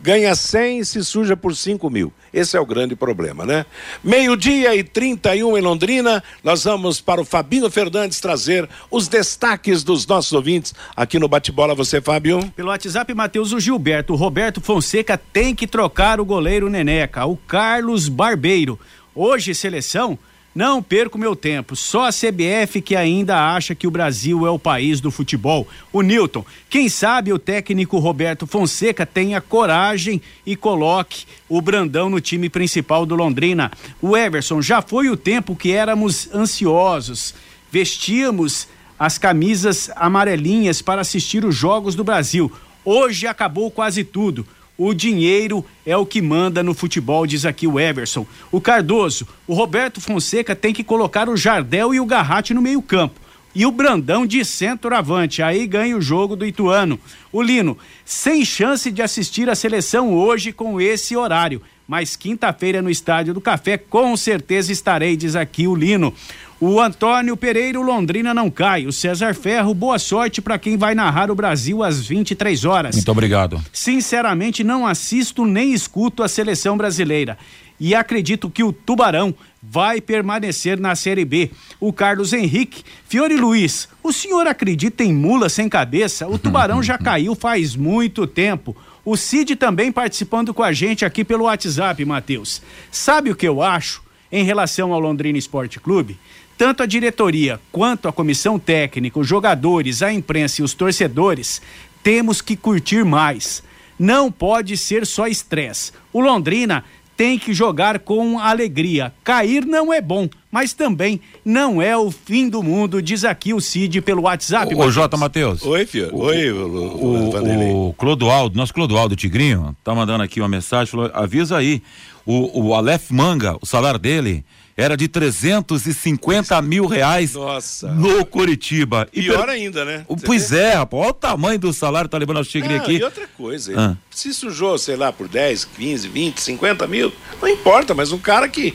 [0.00, 2.12] ganha 100 e se suja por 5 mil.
[2.32, 3.66] Esse é o grande problema, né?
[4.02, 10.06] Meio-dia e 31 em Londrina, nós vamos para o Fabinho Fernandes trazer os destaques dos
[10.06, 11.74] nossos ouvintes aqui no Bate-Bola.
[11.74, 12.40] Você, Fábio?
[12.54, 14.12] Pelo WhatsApp, Matheus, o Gilberto.
[14.12, 17.24] O Roberto Fonseca tem que trocar o goleiro Neneca.
[17.26, 18.78] O Carlos Barbeiro.
[19.14, 20.18] Hoje, seleção
[20.54, 21.76] não perco meu tempo.
[21.76, 25.68] Só a CBF que ainda acha que o Brasil é o país do futebol.
[25.92, 32.20] O Newton, quem sabe o técnico Roberto Fonseca tenha coragem e coloque o Brandão no
[32.20, 33.70] time principal do Londrina.
[34.02, 37.34] O Everson, já foi o tempo que éramos ansiosos,
[37.70, 38.66] vestíamos
[38.98, 42.50] as camisas amarelinhas para assistir os jogos do Brasil.
[42.84, 44.46] Hoje acabou quase tudo.
[44.78, 48.24] O dinheiro é o que manda no futebol, diz aqui o Everson.
[48.52, 53.20] O Cardoso, o Roberto Fonseca tem que colocar o Jardel e o Garratti no meio-campo.
[53.52, 56.96] E o Brandão de centroavante, aí ganha o jogo do Ituano.
[57.32, 62.88] O Lino, sem chance de assistir a seleção hoje com esse horário, mas quinta-feira no
[62.88, 66.14] Estádio do Café com certeza estarei, diz aqui o Lino.
[66.60, 68.84] O Antônio Pereira, Londrina não cai.
[68.84, 72.96] O César Ferro, boa sorte para quem vai narrar o Brasil às 23 horas.
[72.96, 73.62] Muito obrigado.
[73.72, 77.38] Sinceramente, não assisto nem escuto a seleção brasileira.
[77.78, 81.52] E acredito que o Tubarão vai permanecer na Série B.
[81.78, 86.26] O Carlos Henrique, Fiore Luiz, o senhor acredita em mula sem cabeça?
[86.26, 88.76] O Tubarão já caiu faz muito tempo.
[89.04, 92.60] O Cid também participando com a gente aqui pelo WhatsApp, Matheus.
[92.90, 96.18] Sabe o que eu acho em relação ao Londrina Esporte Clube?
[96.58, 101.62] Tanto a diretoria quanto a comissão técnica, os jogadores, a imprensa e os torcedores,
[102.02, 103.62] temos que curtir mais.
[103.96, 105.92] Não pode ser só estresse.
[106.12, 106.84] O Londrina
[107.16, 109.12] tem que jogar com alegria.
[109.22, 113.60] Cair não é bom, mas também não é o fim do mundo, diz aqui o
[113.60, 114.74] Cid pelo WhatsApp.
[114.74, 115.62] Ô, Jota Matheus.
[115.62, 116.12] Oi, filho.
[116.12, 121.10] O, Oi, o, o, o Clodoaldo, nosso Clodoaldo Tigrinho, tá mandando aqui uma mensagem, falou,
[121.14, 121.82] avisa aí,
[122.26, 124.44] o, o Aleph Manga, o salário dele
[124.78, 127.88] era de 350 mil reais Nossa.
[127.88, 129.08] no Curitiba.
[129.12, 129.48] E Pior per...
[129.48, 130.06] ainda, né?
[130.08, 130.58] Você pois vê?
[130.60, 131.02] é, rapaz.
[131.02, 132.92] Olha o tamanho do salário, tá levando o tigre aqui.
[132.92, 133.96] E outra coisa, ah.
[134.08, 137.12] se sujou, sei lá, por 10, 15, 20, 50 mil,
[137.42, 138.72] não importa, mas um cara que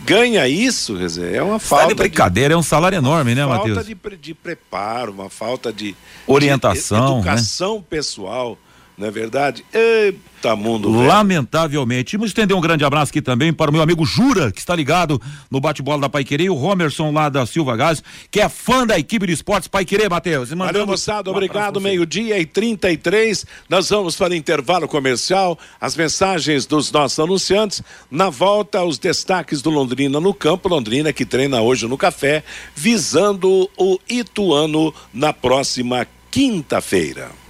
[0.00, 1.86] ganha isso, é uma falta.
[1.86, 3.76] de brincadeira, de, é um salário enorme, né, Matheus?
[3.76, 5.94] Falta de, de, preparo, uma falta de
[6.26, 7.84] orientação, de educação né?
[7.88, 8.58] pessoal,
[8.96, 9.64] não é verdade?
[9.74, 10.92] Eita mundo.
[10.92, 11.08] Velho.
[11.08, 12.16] Lamentavelmente.
[12.16, 15.20] Vamos estender um grande abraço aqui também para o meu amigo Jura, que está ligado
[15.50, 19.26] no bate-bola da Paiquerê, o Romerson lá da Silva Gás, que é fã da equipe
[19.26, 20.50] de esportes Paiquerê, Matheus.
[20.50, 21.28] Valeu, moçada.
[21.28, 21.80] Obrigado.
[21.80, 23.44] Meio-dia e 33.
[23.68, 27.82] Nós vamos para o intervalo comercial, as mensagens dos nossos anunciantes.
[28.08, 30.68] Na volta, os destaques do Londrina no campo.
[30.68, 32.44] Londrina que treina hoje no café,
[32.76, 37.43] visando o Ituano na próxima quinta-feira.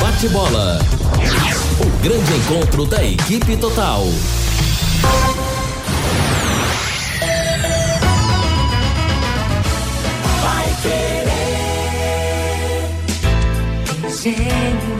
[0.00, 0.78] Bate-bola.
[1.80, 4.04] O grande encontro da equipe total.
[14.24, 14.94] Engenho.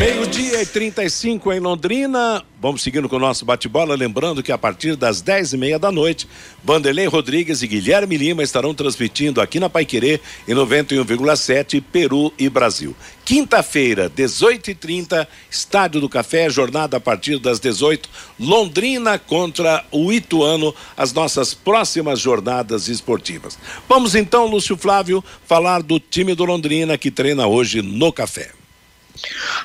[0.00, 2.42] Meio-dia e 35 em Londrina.
[2.60, 3.94] Vamos seguindo com o nosso bate-bola.
[3.94, 6.26] Lembrando que a partir das 10 e meia da noite,
[6.64, 12.96] Vanderlei Rodrigues e Guilherme Lima estarão transmitindo aqui na Paiquerê em 91,7 Peru e Brasil.
[13.32, 18.06] Quinta-feira, 18h30, Estádio do Café, jornada a partir das 18
[18.38, 23.58] Londrina contra o Ituano, as nossas próximas jornadas esportivas.
[23.88, 28.50] Vamos então, Lúcio Flávio, falar do time do Londrina que treina hoje no Café.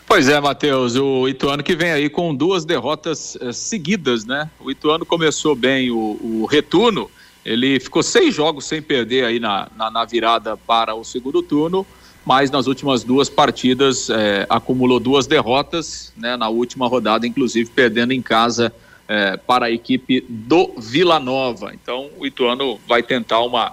[0.06, 4.50] Pois é, Matheus, o Ituano que vem aí com duas derrotas eh, seguidas, né?
[4.62, 7.12] O Ituano começou bem o, o retorno,
[7.44, 11.86] ele ficou seis jogos sem perder aí na, na, na virada para o segundo turno,
[12.28, 16.36] mas nas últimas duas partidas eh, acumulou duas derrotas, né?
[16.36, 18.74] Na última rodada, inclusive perdendo em casa
[19.08, 21.72] eh, para a equipe do Vila Nova.
[21.74, 23.72] Então o Ituano vai tentar uma,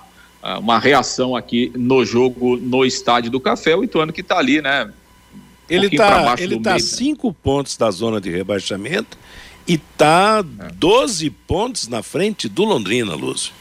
[0.61, 3.75] uma reação aqui no jogo no Estádio do Café.
[3.75, 4.89] O Ituano que está ali, né?
[5.69, 9.19] Ele está ele tá a cinco pontos da zona de rebaixamento
[9.67, 10.69] e está é.
[10.75, 13.53] 12 pontos na frente do Londrina, Lúcio.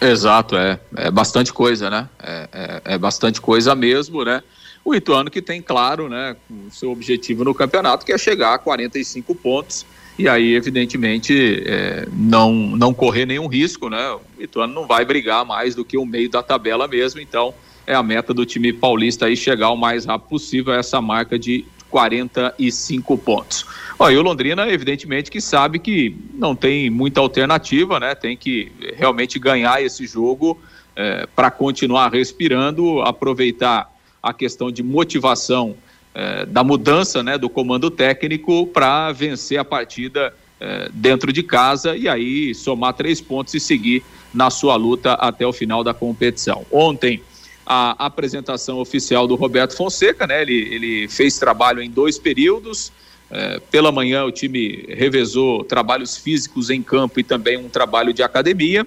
[0.00, 2.08] Exato, é, é bastante coisa, né?
[2.22, 4.42] É, é, é, bastante coisa mesmo, né?
[4.84, 8.58] O Ituano que tem claro, né, o seu objetivo no campeonato que é chegar a
[8.58, 9.84] 45 pontos
[10.18, 14.10] e aí, evidentemente, é, não, não correr nenhum risco, né?
[14.10, 17.54] O Ituano não vai brigar mais do que o meio da tabela mesmo, então
[17.86, 21.38] é a meta do time paulista aí chegar o mais rápido possível a essa marca
[21.38, 23.66] de 45 pontos.
[23.98, 28.14] Ó, e o Londrina, evidentemente, que sabe que não tem muita alternativa, né?
[28.14, 30.58] Tem que realmente ganhar esse jogo
[30.94, 35.76] é, para continuar respirando, aproveitar a questão de motivação
[36.14, 41.96] é, da mudança né, do comando técnico para vencer a partida é, dentro de casa
[41.96, 44.02] e aí somar três pontos e seguir
[44.34, 46.66] na sua luta até o final da competição.
[46.70, 47.22] Ontem
[47.70, 50.40] a apresentação oficial do Roberto Fonseca, né?
[50.40, 52.90] Ele, ele fez trabalho em dois períodos.
[53.30, 58.22] É, pela manhã o time revezou trabalhos físicos em campo e também um trabalho de
[58.22, 58.86] academia.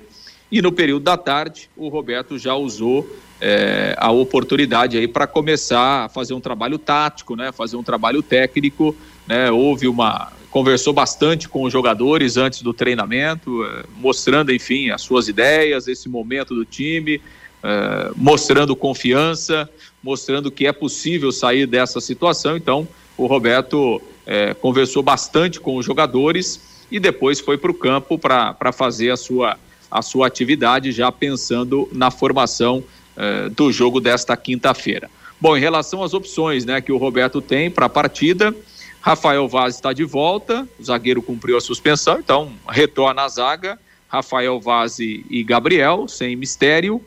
[0.52, 3.08] E no período da tarde o Roberto já usou
[3.40, 7.52] é, a oportunidade aí para começar a fazer um trabalho tático, né?
[7.52, 8.96] Fazer um trabalho técnico,
[9.28, 9.52] né?
[9.52, 15.28] Houve uma conversou bastante com os jogadores antes do treinamento, é, mostrando enfim as suas
[15.28, 17.22] ideias, esse momento do time
[17.64, 19.70] é, mostrando confiança,
[20.04, 22.58] mostrando que é possível sair dessa situação.
[22.58, 28.18] Então, o Roberto é, conversou bastante com os jogadores e depois foi para o campo
[28.18, 29.58] para fazer a sua,
[29.90, 32.84] a sua atividade, já pensando na formação
[33.16, 35.10] é, do jogo desta quinta-feira.
[35.40, 38.56] Bom, em relação às opções né, que o Roberto tem para a partida,
[39.02, 43.80] Rafael Vaz está de volta, o zagueiro cumpriu a suspensão, então retorna à zaga.
[44.08, 47.02] Rafael Vaz e Gabriel, sem mistério.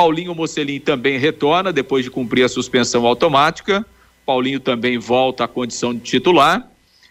[0.00, 3.84] Paulinho Mocelin também retorna depois de cumprir a suspensão automática.
[4.24, 6.66] Paulinho também volta à condição de titular.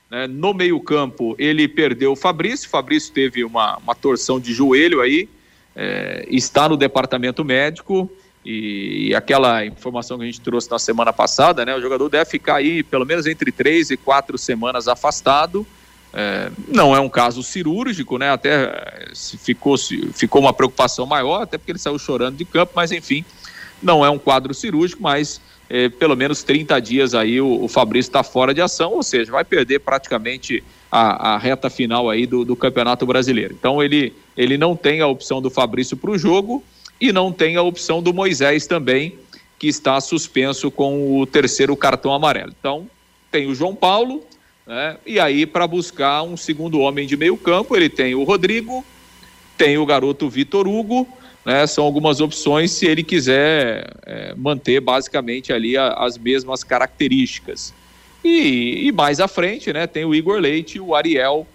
[0.10, 0.26] Né?
[0.26, 2.68] No meio-campo, ele perdeu o Fabrício.
[2.68, 5.30] Fabrício teve uma, uma torção de joelho aí,
[5.76, 8.10] é, está no departamento médico.
[8.44, 11.76] E, e, aquela informação que a gente trouxe na semana passada, né?
[11.76, 15.64] O jogador deve ficar aí pelo menos entre três e quatro semanas afastado.
[16.14, 18.32] É, não é um caso cirúrgico, né?
[18.32, 19.76] Até é, ficou,
[20.14, 23.24] ficou uma preocupação maior, até porque ele saiu chorando de campo, mas enfim,
[23.82, 25.40] não é um quadro cirúrgico, mas
[25.70, 29.32] é, pelo menos 30 dias aí o, o Fabrício está fora de ação, ou seja,
[29.32, 33.56] vai perder praticamente a, a reta final aí do, do Campeonato Brasileiro.
[33.58, 36.64] Então ele, ele não tem a opção do Fabrício para o jogo
[37.00, 39.18] e não tem a opção do Moisés também,
[39.60, 42.54] que está suspenso com o terceiro cartão amarelo.
[42.60, 42.88] Então
[43.32, 44.24] tem o João Paulo,
[44.70, 44.98] né?
[45.04, 48.86] E aí, para buscar um segundo homem de meio campo, ele tem o Rodrigo,
[49.58, 51.08] tem o garoto Vitor Hugo,
[51.44, 51.66] né?
[51.66, 57.74] São algumas opções se ele quiser é, manter basicamente ali a, as mesmas características.
[58.24, 59.88] E, e, mais à frente, né?
[59.88, 61.48] Tem o Igor Leite, o Ariel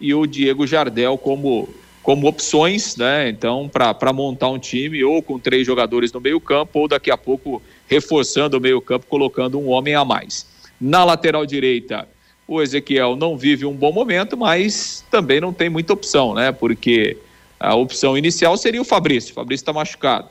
[0.00, 1.68] e o Diego Jardel como,
[2.04, 3.28] como opções, né?
[3.30, 7.18] Então, para montar um time ou com três jogadores no meio campo ou daqui a
[7.18, 10.46] pouco reforçando o meio campo, colocando um homem a mais.
[10.80, 12.06] Na lateral direita,
[12.50, 16.50] o Ezequiel não vive um bom momento, mas também não tem muita opção, né?
[16.50, 17.16] Porque
[17.60, 19.30] a opção inicial seria o Fabrício.
[19.30, 20.28] O Fabrício está machucado.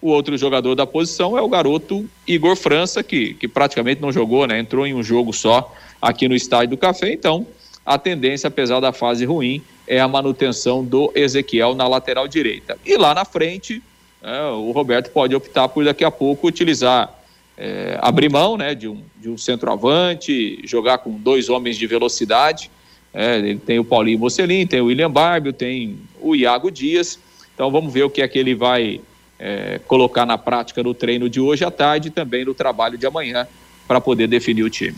[0.00, 4.46] O outro jogador da posição é o garoto Igor França, que, que praticamente não jogou,
[4.46, 4.60] né?
[4.60, 7.12] Entrou em um jogo só aqui no Estádio do Café.
[7.12, 7.44] Então,
[7.84, 12.78] a tendência, apesar da fase ruim, é a manutenção do Ezequiel na lateral direita.
[12.86, 13.82] E lá na frente,
[14.22, 17.17] é, o Roberto pode optar por daqui a pouco utilizar
[17.58, 22.70] é, abrir mão né, de, um, de um centroavante, jogar com dois homens de velocidade.
[23.12, 27.18] É, ele tem o Paulinho Mocelin, tem o William Barbio, tem o Iago Dias.
[27.52, 29.00] Então vamos ver o que é que ele vai
[29.38, 33.06] é, colocar na prática no treino de hoje à tarde e também no trabalho de
[33.06, 33.48] amanhã
[33.88, 34.96] para poder definir o time.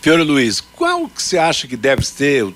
[0.00, 2.46] Fiore Luiz, qual que você acha que deve ser,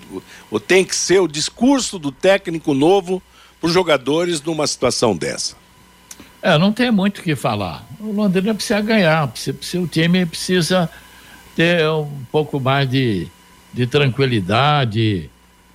[0.50, 3.20] ou tem que ser o discurso do técnico novo
[3.61, 5.61] para os jogadores numa situação dessa?
[6.43, 7.86] É, não tem muito o que falar.
[8.01, 10.90] O Londrina precisa ganhar, precisa, o time precisa
[11.55, 13.28] ter um pouco mais de,
[13.72, 15.30] de tranquilidade,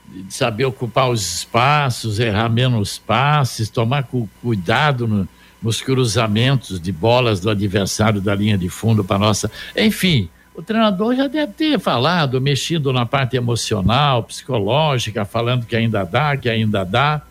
[0.06, 5.28] de saber ocupar os espaços, errar menos passes, tomar cu, cuidado no,
[5.62, 9.50] nos cruzamentos de bolas do adversário da linha de fundo para nossa.
[9.76, 16.04] Enfim, o treinador já deve ter falado, mexido na parte emocional, psicológica, falando que ainda
[16.04, 17.22] dá, que ainda dá.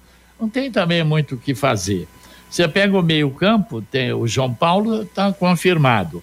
[0.41, 2.07] Não tem também muito o que fazer.
[2.57, 6.23] Você pega o meio-campo, tem o João Paulo, está confirmado.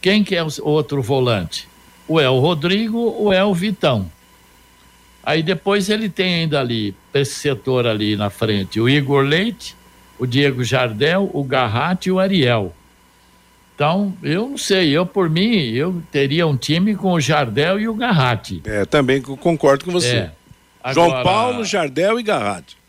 [0.00, 1.68] Quem que é o outro volante?
[2.08, 4.10] Ou é o Rodrigo ou é o Vitão.
[5.22, 9.76] Aí depois ele tem ainda ali, esse setor ali na frente, o Igor Leite,
[10.18, 12.74] o Diego Jardel, o Garratti e o Ariel.
[13.76, 17.86] Então, eu não sei, eu por mim, eu teria um time com o Jardel e
[17.86, 18.60] o Garratti.
[18.64, 20.16] É, também concordo com você.
[20.16, 20.32] É.
[20.82, 22.81] Agora, João Paulo, Jardel e Garratti.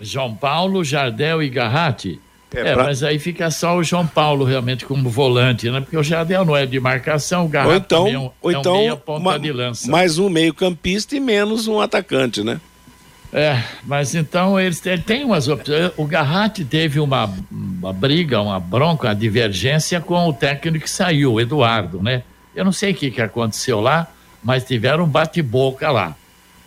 [0.00, 2.20] João Paulo, Jardel e Garratti.
[2.54, 5.80] É, É, pra- mas aí fica só o João Paulo realmente como volante, né?
[5.80, 8.56] Porque o Jardel não é de marcação, o Garratti Ou então, é um, ou é
[8.56, 9.90] um então meia ponta ma- de lança.
[9.90, 12.60] mais um meio-campista e menos um atacante, né?
[13.32, 15.90] É, mas então eles têm, tem umas opções.
[15.96, 21.34] O Garratti teve uma, uma briga, uma bronca, uma divergência com o técnico que saiu,
[21.34, 22.22] o Eduardo, né?
[22.54, 24.06] Eu não sei o que, que aconteceu lá,
[24.42, 26.14] mas tiveram um bate-boca lá.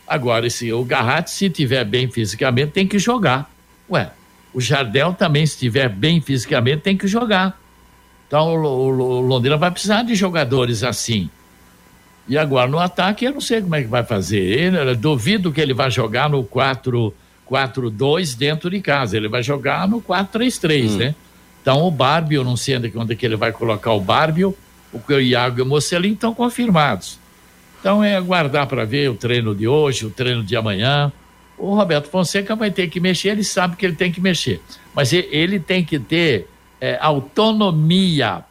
[0.09, 3.47] Agora, esse, o Garratti, se tiver bem fisicamente, tem que jogar.
[3.89, 4.09] Ué,
[4.53, 7.59] o Jardel também, se estiver bem fisicamente, tem que jogar.
[8.27, 11.29] Então, o, o- Londrina vai precisar de jogadores assim.
[12.27, 14.39] E agora no ataque eu não sei como é que vai fazer.
[14.39, 16.43] Ele, duvido que ele vai jogar no
[17.49, 19.17] 4-4-2 dentro de casa.
[19.17, 21.15] Ele vai jogar no 4-3-3, né?
[21.61, 24.45] Então o Barbie, eu não sei onde, onde é que ele vai colocar o Barbie,
[24.45, 24.55] o
[25.19, 27.18] Iago e o Mocelin estão confirmados.
[27.79, 31.11] Então é aguardar para ver o treino de hoje, o treino de amanhã.
[31.57, 34.61] O Roberto Fonseca vai ter que mexer, ele sabe que ele tem que mexer.
[34.93, 36.47] Mas ele tem que ter
[36.79, 38.43] é, autonomia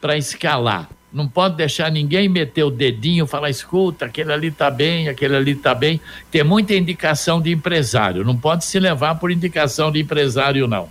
[0.00, 0.88] para escalar.
[1.12, 5.54] Não pode deixar ninguém meter o dedinho falar, escuta, aquele ali tá bem, aquele ali
[5.54, 6.00] tá bem.
[6.30, 8.24] Tem muita indicação de empresário.
[8.24, 10.90] Não pode se levar por indicação de empresário, não.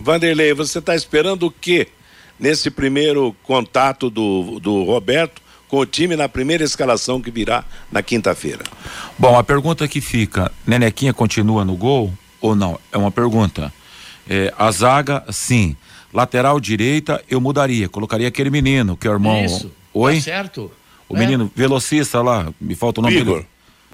[0.00, 1.88] Vanderlei, você está esperando o quê
[2.38, 5.42] nesse primeiro contato do, do Roberto
[5.74, 8.62] com o time na primeira escalação que virá na quinta-feira?
[9.18, 12.78] Bom, a pergunta que fica: Nenequinha continua no gol ou não?
[12.92, 13.72] É uma pergunta.
[14.28, 15.76] É, a zaga, sim.
[16.12, 17.88] Lateral direita, eu mudaria.
[17.88, 19.44] Colocaria aquele menino, que é o irmão.
[19.44, 19.70] Isso.
[19.92, 20.14] Oi?
[20.16, 20.70] Tá certo.
[21.08, 21.18] O É.
[21.18, 23.34] menino velocista lá, me falta o nome Igor.
[23.38, 23.46] dele.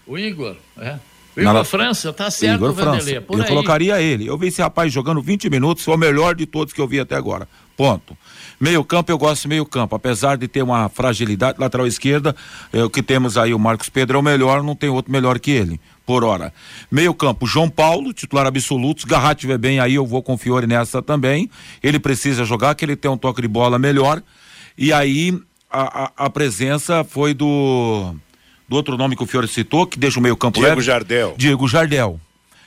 [0.07, 0.97] O Igor, é.
[1.37, 3.01] O Na- Igor França, tá certo, Igor Vanderlei.
[3.01, 3.16] França.
[3.16, 3.49] é Por eu aí.
[3.49, 4.26] colocaria ele.
[4.26, 7.01] Eu vi esse rapaz jogando 20 minutos, foi o melhor de todos que eu vi
[7.01, 7.49] até agora.
[7.77, 8.16] Ponto.
[8.61, 9.95] Meio campo, eu gosto de meio campo.
[9.97, 12.37] Apesar de ter uma fragilidade, lateral esquerda,
[12.73, 15.39] é, o que temos aí, o Marcos Pedro é o melhor, não tem outro melhor
[15.41, 16.53] que ele, por hora.
[16.91, 19.01] Meio campo, João Paulo, titular absoluto.
[19.01, 21.51] Se Garrat estiver bem aí, eu vou com o Fiore nessa também.
[21.83, 24.23] Ele precisa jogar, que ele tem um toque de bola melhor.
[24.77, 25.39] E aí,
[25.71, 28.14] a, a- a presença foi do
[28.68, 30.83] do outro nome que o Fiore citou, que deixa o meio campo Diego leve.
[30.83, 31.35] Jardel.
[31.37, 32.21] Diego Jardel.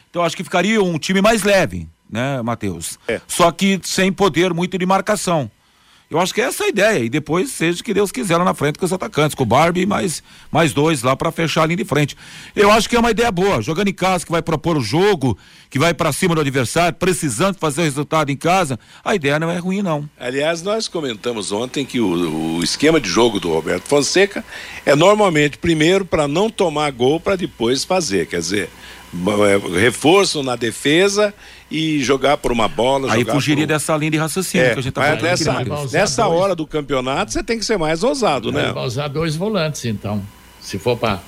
[0.09, 2.99] Então acho que ficaria um time mais leve, né, Matheus?
[3.27, 5.49] Só que sem poder muito de marcação.
[6.13, 6.99] Eu acho que é essa a ideia.
[6.99, 9.47] E depois seja o que Deus quiser lá na frente com os atacantes, com o
[9.47, 12.15] Barbie e mais, mais dois lá para fechar a linha de frente.
[12.55, 13.63] Eu acho que é uma ideia boa.
[13.63, 15.35] Jogando em casa, que vai propor o jogo,
[15.71, 19.49] que vai para cima do adversário, precisando fazer o resultado em casa, a ideia não
[19.49, 20.07] é ruim, não.
[20.19, 24.45] Aliás, nós comentamos ontem que o, o esquema de jogo do Roberto Fonseca
[24.85, 28.69] é normalmente primeiro para não tomar gol para depois fazer, quer dizer, é,
[29.79, 31.33] reforço na defesa
[31.69, 33.11] e jogar por uma bola.
[33.13, 33.73] Aí jogar fugiria por...
[33.73, 37.31] dessa linha de raciocínio É, que a gente tá falando nessa, nessa hora do campeonato
[37.31, 38.71] você tem que ser mais ousado, né?
[38.73, 40.21] Vai usar dois volantes, então.
[40.59, 41.19] Se for para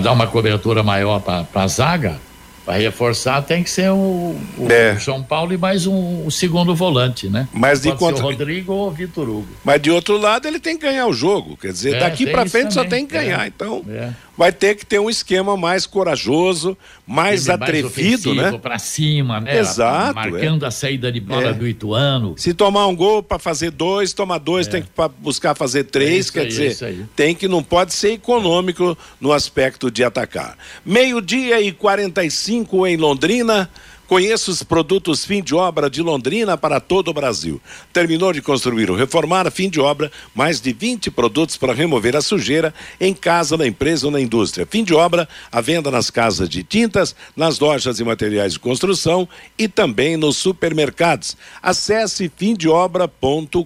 [0.00, 2.20] dar uma cobertura maior para a zaga,
[2.64, 4.96] para reforçar, tem que ser o, o É.
[4.96, 7.48] João Paulo e mais um, o segundo volante, né?
[7.52, 9.48] Mas de Pode contra- ser o Rodrigo ou o Vitor Hugo.
[9.64, 12.32] Mas de outro lado ele tem que ganhar o jogo, quer dizer, É, daqui tem
[12.32, 13.44] para frente só também, tem que ganhar.
[13.44, 13.48] é.
[13.48, 14.10] Então É.
[14.36, 16.76] vai ter que ter um esquema mais corajoso,
[17.06, 18.58] mais Time atrevido, né?
[18.58, 19.58] Para cima, né?
[19.58, 21.52] Exato, Marcando a saída de bola É.
[21.52, 22.34] do Ituano.
[22.36, 26.32] Se tomar um gol para fazer dois, toma dois, tem que buscar fazer três, É
[26.32, 30.56] quer aí, é dizer, tem que não pode ser econômico no aspecto de atacar.
[30.84, 33.68] Meio-dia e 45 em Londrina.
[34.12, 37.58] Conheça os produtos fim de obra de Londrina para todo o Brasil.
[37.94, 42.20] Terminou de construir ou reformar, fim de obra, mais de 20 produtos para remover a
[42.20, 44.68] sujeira em casa, na empresa ou na indústria.
[44.70, 49.26] Fim de obra, a venda nas casas de tintas, nas lojas e materiais de construção
[49.56, 51.34] e também nos supermercados.
[51.62, 53.64] Acesse fimdeobra.com.br.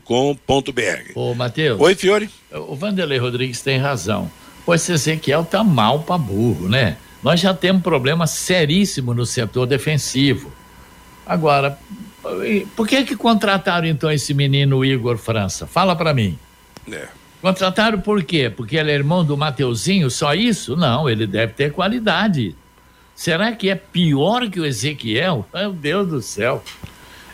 [1.16, 1.80] Ô, Matheus.
[1.80, 2.30] Oi, Fiore.
[2.52, 4.30] O Vanderlei Rodrigues tem razão.
[4.64, 6.98] Pois Ezequiel tá mal para burro, né?
[7.26, 10.52] Nós já temos problema seríssimo no setor defensivo.
[11.26, 11.76] Agora,
[12.76, 15.66] por que que contrataram então esse menino Igor França?
[15.66, 16.38] Fala para mim.
[16.88, 17.08] É.
[17.42, 18.48] Contrataram por quê?
[18.48, 20.76] Porque ele é irmão do Mateuzinho, só isso?
[20.76, 22.54] Não, ele deve ter qualidade.
[23.12, 25.44] Será que é pior que o Ezequiel?
[25.52, 26.62] Meu Deus do céu.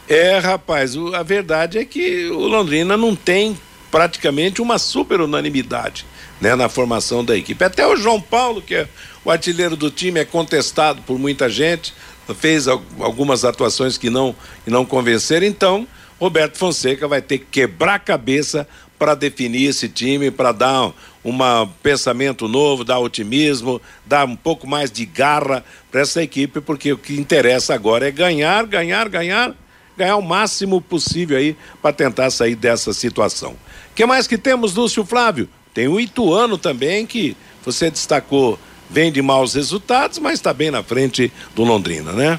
[0.09, 3.59] É, rapaz, o- a verdade é que o Londrina não tem
[3.91, 6.07] praticamente uma super unanimidade
[6.41, 7.63] né, na formação da equipe.
[7.63, 8.89] Até o João Paulo, que é
[9.25, 11.95] o artilheiro do time, é contestado por muita gente,
[12.39, 15.47] fez al- algumas atuações que não, que não convenceram.
[15.47, 15.87] Então,
[16.19, 18.67] Roberto Fonseca vai ter que quebrar a cabeça
[18.99, 20.93] para definir esse time, para dar
[21.25, 21.37] um
[21.83, 26.99] pensamento novo, dar otimismo, dar um pouco mais de garra para essa equipe, porque o
[26.99, 29.55] que interessa agora é ganhar, ganhar, ganhar,
[29.97, 33.53] ganhar o máximo possível aí para tentar sair dessa situação.
[33.91, 35.49] O que mais que temos, Lúcio Flávio?
[35.75, 38.59] Tem o Ituano também, que você destacou,
[38.93, 42.39] vem de maus resultados, mas está bem na frente do Londrina, né?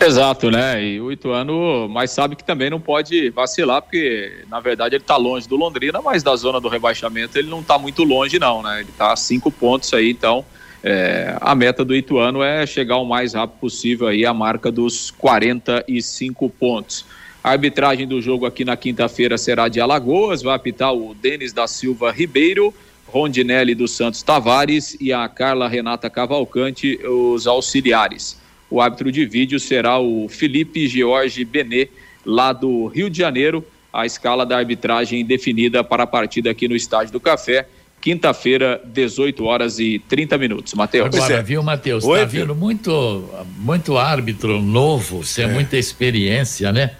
[0.00, 0.82] Exato, né?
[0.84, 5.16] E o Ituano, mas sabe que também não pode vacilar, porque na verdade ele está
[5.16, 8.80] longe do Londrina, mas da zona do rebaixamento ele não está muito longe, não, né?
[8.80, 10.44] Ele está a cinco pontos aí, então
[10.82, 15.10] é, a meta do Ituano é chegar o mais rápido possível aí à marca dos
[15.12, 17.06] 45 pontos.
[17.42, 21.66] A arbitragem do jogo aqui na quinta-feira será de Alagoas, vai apitar o Denis da
[21.66, 22.74] Silva Ribeiro,
[23.16, 28.38] Rondinelli dos Santos Tavares e a Carla Renata Cavalcante, os auxiliares.
[28.68, 31.88] O árbitro de vídeo será o Felipe George Benê,
[32.26, 33.64] lá do Rio de Janeiro.
[33.90, 37.66] A escala da arbitragem definida para a partida aqui no Estádio do Café,
[38.02, 40.74] quinta-feira, 18 horas e 30 minutos.
[40.74, 41.06] Matheus.
[41.06, 42.04] Agora, viu, Matheus?
[42.04, 42.42] Tá filho.
[42.42, 43.24] vindo muito,
[43.56, 46.90] muito árbitro novo, sem muita experiência, né?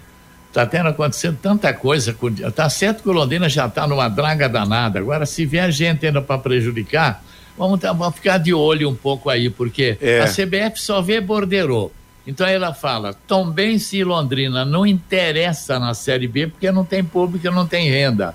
[0.53, 2.13] Tá tendo acontecendo tanta coisa.
[2.13, 4.99] com- Tá certo que o Londrina já tá numa draga danada.
[4.99, 7.23] Agora, se vier gente ainda para prejudicar,
[7.57, 10.21] vamos, tá- vamos ficar de olho um pouco aí, porque É.
[10.21, 11.91] a CBF só vê borderô.
[12.25, 17.49] Então ela fala, Tombense e Londrina não interessa na Série B porque não tem público,
[17.51, 18.33] não tem renda.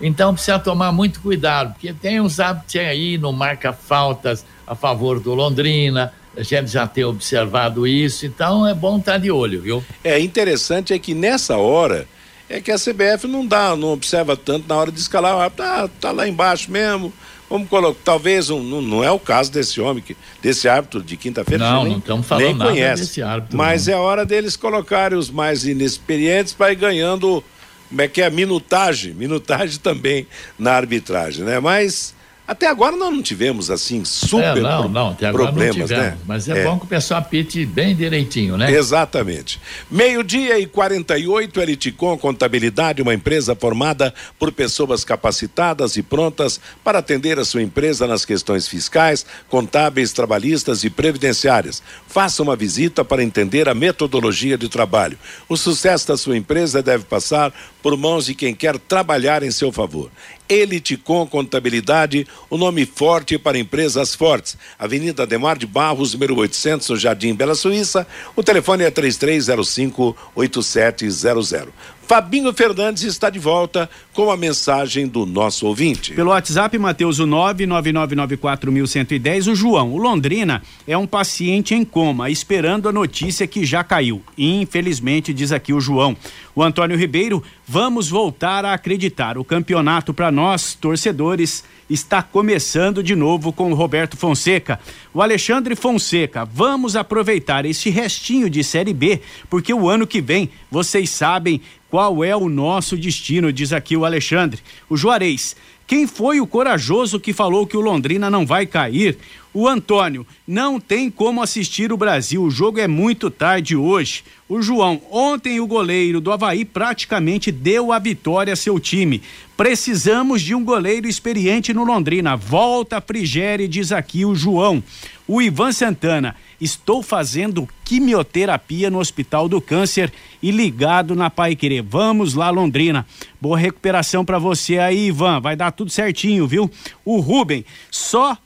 [0.00, 5.20] Então precisa tomar muito cuidado, porque tem uns hábitos aí, não marca faltas a favor
[5.20, 9.84] do Londrina, a gente já tem observado isso, então é bom estar de olho, viu?
[10.02, 12.06] É interessante é que nessa hora
[12.48, 15.64] é que a CBF não dá, não observa tanto na hora de escalar o árbitro,
[15.64, 17.12] tá, tá lá embaixo mesmo.
[17.48, 21.16] Vamos colocar, talvez um, não, não é o caso desse homem, que, desse árbitro de
[21.16, 21.64] quinta-feira.
[21.70, 23.02] Não, nem- não estamos falando nem nada conhece.
[23.02, 27.44] desse árbitro, Mas é hora deles colocarem os mais inexperientes para ir ganhando,
[27.88, 30.26] como é que é, minutagem, minutagem também
[30.58, 31.60] na arbitragem, né?
[31.60, 32.14] Mas
[32.46, 36.12] até agora nós não tivemos assim super é, não, não, até agora problemas, não tivemos,
[36.12, 36.18] né?
[36.26, 38.70] mas é, bom que o pessoal apite bem direitinho, né?
[38.70, 39.58] Exatamente.
[39.90, 47.38] Meio-dia e 48, Eliticom Contabilidade, uma empresa formada por pessoas capacitadas e prontas para atender
[47.38, 51.82] a sua empresa nas questões fiscais, contábeis, trabalhistas e previdenciárias.
[52.06, 55.18] Faça uma visita para entender a metodologia de trabalho.
[55.48, 59.72] O sucesso da sua empresa deve passar por mãos de quem quer trabalhar em seu
[59.72, 60.10] favor.
[60.48, 64.56] Eliticom Contabilidade, o nome forte para empresas fortes.
[64.78, 68.06] Avenida Ademar de Barros, número 800, no Jardim Bela Suíça.
[68.36, 71.68] O telefone é 3305-8700.
[72.06, 76.12] Fabinho Fernandes está de volta com a mensagem do nosso ouvinte.
[76.12, 79.94] Pelo WhatsApp, Matheus, o 999941110, o João.
[79.94, 84.22] O Londrina é um paciente em coma, esperando a notícia que já caiu.
[84.36, 86.14] Infelizmente, diz aqui o João.
[86.54, 89.38] O Antônio Ribeiro, vamos voltar a acreditar.
[89.38, 94.78] O campeonato para nós, torcedores, está começando de novo com o Roberto Fonseca.
[95.12, 100.50] O Alexandre Fonseca, vamos aproveitar este restinho de Série B, porque o ano que vem,
[100.70, 101.60] vocês sabem
[101.94, 104.60] qual é o nosso destino, diz aqui o Alexandre.
[104.90, 105.54] O Juarez,
[105.86, 109.16] quem foi o corajoso que falou que o Londrina não vai cair?
[109.54, 114.24] O Antônio, não tem como assistir o Brasil, o jogo é muito tarde hoje.
[114.48, 119.22] O João, ontem o goleiro do Havaí praticamente deu a vitória a seu time.
[119.56, 122.36] Precisamos de um goleiro experiente no Londrina.
[122.36, 124.82] Volta Frigério, diz aqui o João.
[125.26, 131.82] O Ivan Santana, estou fazendo quimioterapia no Hospital do Câncer e ligado na Pai Querer.
[131.82, 133.06] Vamos lá, Londrina.
[133.40, 135.40] Boa recuperação para você aí, Ivan.
[135.40, 136.68] Vai dar tudo certinho, viu?
[137.04, 138.36] O Rubem, só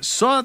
[0.00, 0.44] só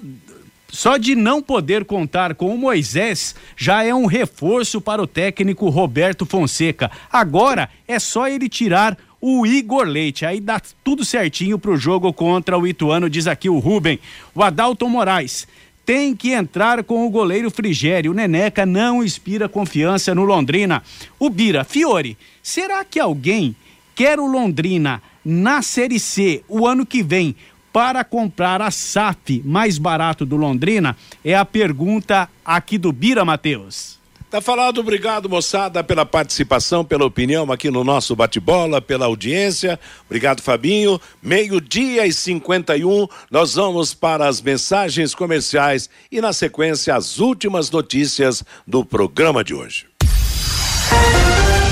[0.73, 5.69] só de não poder contar com o Moisés já é um reforço para o técnico
[5.69, 6.89] Roberto Fonseca.
[7.11, 10.25] Agora é só ele tirar o Igor Leite.
[10.25, 13.99] Aí dá tudo certinho pro jogo contra o Ituano, diz aqui o Rubem.
[14.33, 15.47] O Adalto Moraes
[15.85, 18.11] tem que entrar com o goleiro Frigério.
[18.11, 20.81] O Neneca não inspira confiança no Londrina.
[21.19, 23.55] O Bira, Fiore, será que alguém
[23.93, 27.35] quer o Londrina na Série C o ano que vem
[27.73, 30.95] para comprar a SAF mais barato do Londrina?
[31.25, 34.01] É a pergunta aqui do Bira Matheus.
[34.33, 39.79] Tá falado, obrigado moçada pela participação, pela opinião aqui no nosso bate-bola, pela audiência.
[40.07, 40.99] Obrigado, Fabinho.
[41.21, 48.43] Meio-dia e 51, nós vamos para as mensagens comerciais e, na sequência, as últimas notícias
[48.65, 49.85] do programa de hoje.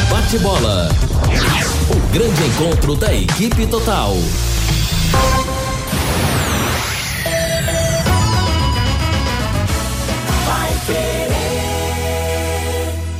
[0.07, 0.89] Bate-bola.
[1.89, 4.13] O grande encontro da equipe total.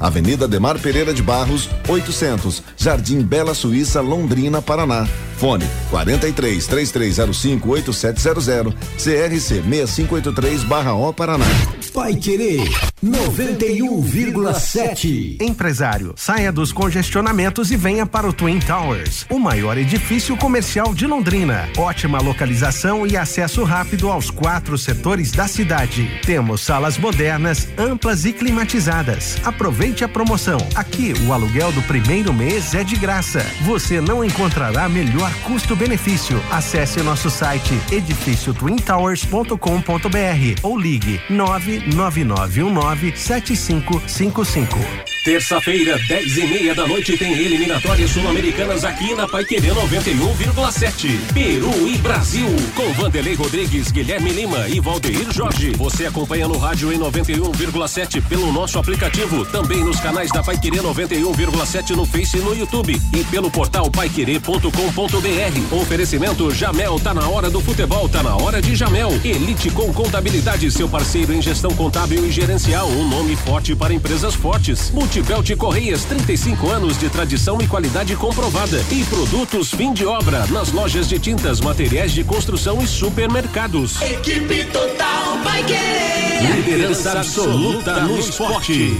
[0.00, 5.06] Avenida Demar Pereira de Barros, 800, Jardim Bela Suíça, Londrina, Paraná.
[5.38, 11.46] Fone 43 3305 8700, CRC 6583 barra O Paraná.
[11.94, 12.68] Vai querer
[13.04, 15.40] 91,7.
[15.40, 21.06] Empresário, saia dos congestionamentos e venha para o Twin Towers, o maior edifício comercial de
[21.06, 21.68] Londrina.
[21.76, 26.10] Ótima localização e acesso rápido aos quatro setores da cidade.
[26.26, 29.36] Temos salas modernas, amplas e climatizadas.
[29.44, 30.58] Aproveite a promoção.
[30.74, 33.40] Aqui o aluguel do primeiro mês é de graça.
[33.62, 36.40] Você não encontrará melhor custo-benefício.
[36.50, 45.17] Acesse nosso site edifíciotwintowers.com.br ou ligue 99919 7555.
[45.28, 51.34] Terça-feira, 10 e meia da noite, tem eliminatórias sul-americanas aqui na Paiquerê 91,7.
[51.34, 52.48] Peru e Brasil.
[52.74, 55.72] Com Vanderlei Rodrigues, Guilherme Lima e Valdeir Jorge.
[55.76, 59.44] Você acompanha no rádio em 91,7 pelo nosso aplicativo.
[59.44, 62.98] Também nos canais da Paiquerê 91,7 no Face e no YouTube.
[63.14, 65.76] E pelo portal paiquerê.com.br.
[65.76, 69.10] Oferecimento Jamel, tá na hora do futebol, tá na hora de Jamel.
[69.22, 72.88] Elite com contabilidade, seu parceiro em gestão contábil e gerencial.
[72.88, 74.90] Um nome forte para empresas fortes.
[75.18, 78.80] Multibelt Correias, 35 anos de tradição e qualidade comprovada.
[78.88, 84.00] E produtos fim de obra nas lojas de tintas, materiais de construção e supermercados.
[84.00, 86.54] Equipe total vai querer.
[86.54, 88.96] Liderança absoluta no esporte.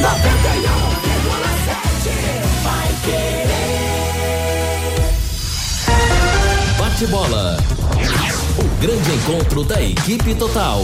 [0.00, 0.06] 91,7
[2.62, 3.58] vai querer.
[6.78, 7.58] Bate-bola.
[8.56, 10.82] O grande encontro da equipe total.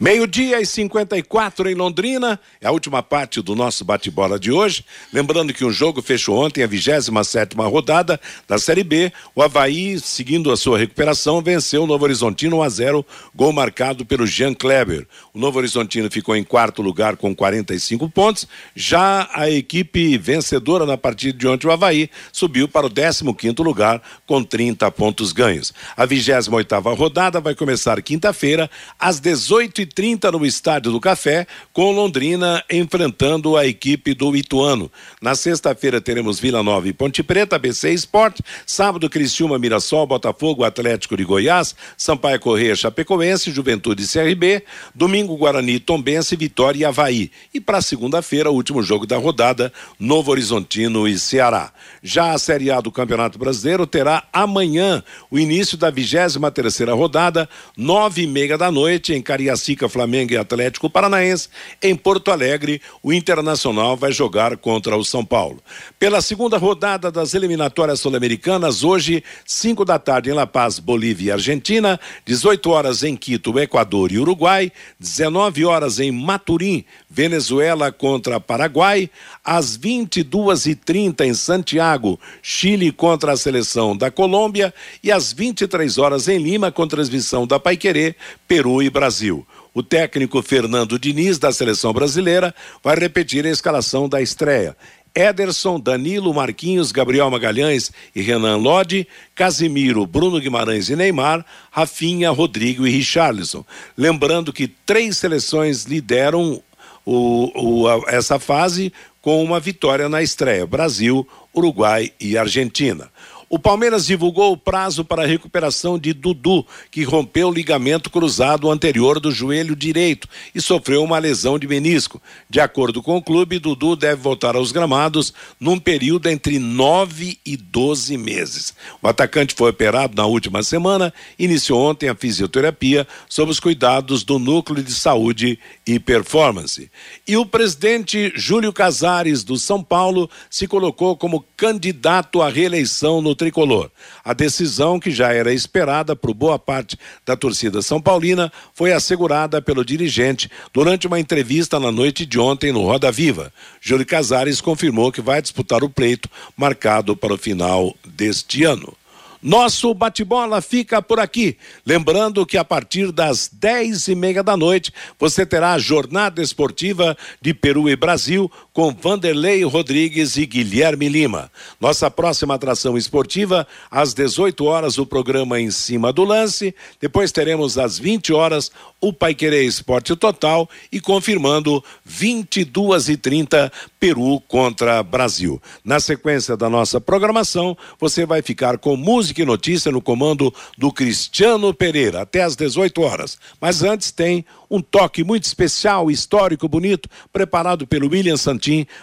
[0.00, 4.82] Meio-dia e 54 em Londrina, é a última parte do nosso bate-bola de hoje.
[5.12, 9.12] Lembrando que o jogo fechou ontem a 27 rodada da Série B.
[9.34, 14.06] O Havaí, seguindo a sua recuperação, venceu o Novo Horizontino 1 a 0, gol marcado
[14.06, 15.06] pelo Jean Kleber.
[15.34, 18.48] O Novo Horizontino ficou em quarto lugar com 45 pontos.
[18.74, 23.22] Já a equipe vencedora na partida de ontem, o Havaí, subiu para o 15
[23.58, 25.74] lugar com 30 pontos ganhos.
[25.94, 32.62] A 28 rodada vai começar quinta-feira, às 18 30 no Estádio do Café, com Londrina
[32.70, 34.90] enfrentando a equipe do Ituano.
[35.20, 38.42] Na sexta-feira teremos Vila Nova e Ponte Preta, BC Esporte.
[38.66, 44.62] Sábado, Criciúma, Mirassol, Botafogo, Atlético de Goiás, Sampaio Correia, Chapecoense, Juventude e CRB.
[44.94, 47.30] Domingo, Guarani, Tombense, Vitória e Havaí.
[47.52, 51.72] E para segunda-feira, o último jogo da rodada, Novo Horizontino e Ceará.
[52.02, 57.48] Já a Série A do Campeonato Brasileiro terá amanhã o início da 23 terceira rodada,
[57.76, 61.48] nove e meia da noite, em Cariacica, Flamengo e Atlético Paranaense.
[61.82, 65.62] Em Porto Alegre, o Internacional vai jogar contra o São Paulo.
[65.98, 71.32] Pela segunda rodada das eliminatórias sul-americanas, hoje, 5 da tarde em La Paz, Bolívia e
[71.32, 79.10] Argentina, 18 horas em Quito, Equador e Uruguai, 19 horas em Maturim, Venezuela contra Paraguai,
[79.44, 84.72] às 22 e 30 em Santiago, Chile contra a seleção da Colômbia
[85.02, 88.14] e às 23 horas em Lima com transmissão da Paiquerê,
[88.46, 89.46] Peru e Brasil.
[89.72, 94.76] O técnico Fernando Diniz, da seleção brasileira, vai repetir a escalação da estreia.
[95.14, 102.86] Ederson, Danilo, Marquinhos, Gabriel Magalhães e Renan Lodi, Casimiro, Bruno Guimarães e Neymar, Rafinha, Rodrigo
[102.86, 103.64] e Richarlison.
[103.96, 106.62] Lembrando que três seleções lideram
[107.04, 113.10] o, o, a, essa fase com uma vitória na estreia: Brasil, Uruguai e Argentina.
[113.52, 118.70] O Palmeiras divulgou o prazo para a recuperação de Dudu, que rompeu o ligamento cruzado
[118.70, 122.22] anterior do joelho direito e sofreu uma lesão de menisco.
[122.48, 127.56] De acordo com o clube, Dudu deve voltar aos gramados num período entre 9 e
[127.56, 128.72] 12 meses.
[129.02, 134.38] O atacante foi operado na última semana, iniciou ontem a fisioterapia sob os cuidados do
[134.38, 136.88] Núcleo de Saúde e Performance.
[137.26, 143.39] E o presidente Júlio Casares, do São Paulo, se colocou como candidato à reeleição no
[143.40, 143.90] tricolor.
[144.22, 149.62] A decisão, que já era esperada por boa parte da torcida São Paulina, foi assegurada
[149.62, 153.50] pelo dirigente durante uma entrevista na noite de ontem no Roda Viva.
[153.80, 158.94] Júlio Casares confirmou que vai disputar o pleito marcado para o final deste ano.
[159.42, 161.56] Nosso bate-bola fica por aqui.
[161.86, 167.16] Lembrando que a partir das dez e meia da noite você terá a jornada esportiva
[167.40, 171.52] de Peru e Brasil com Vanderlei Rodrigues e Guilherme Lima.
[171.78, 176.74] Nossa próxima atração esportiva às 18 horas o programa em cima do lance.
[176.98, 184.40] Depois teremos às 20 horas o Paiquerê Esporte Total e confirmando 22 e 30 Peru
[184.48, 185.60] contra Brasil.
[185.84, 190.90] Na sequência da nossa programação, você vai ficar com música e notícia no comando do
[190.90, 193.38] Cristiano Pereira até às 18 horas.
[193.60, 198.36] Mas antes tem um toque muito especial, histórico, bonito, preparado pelo William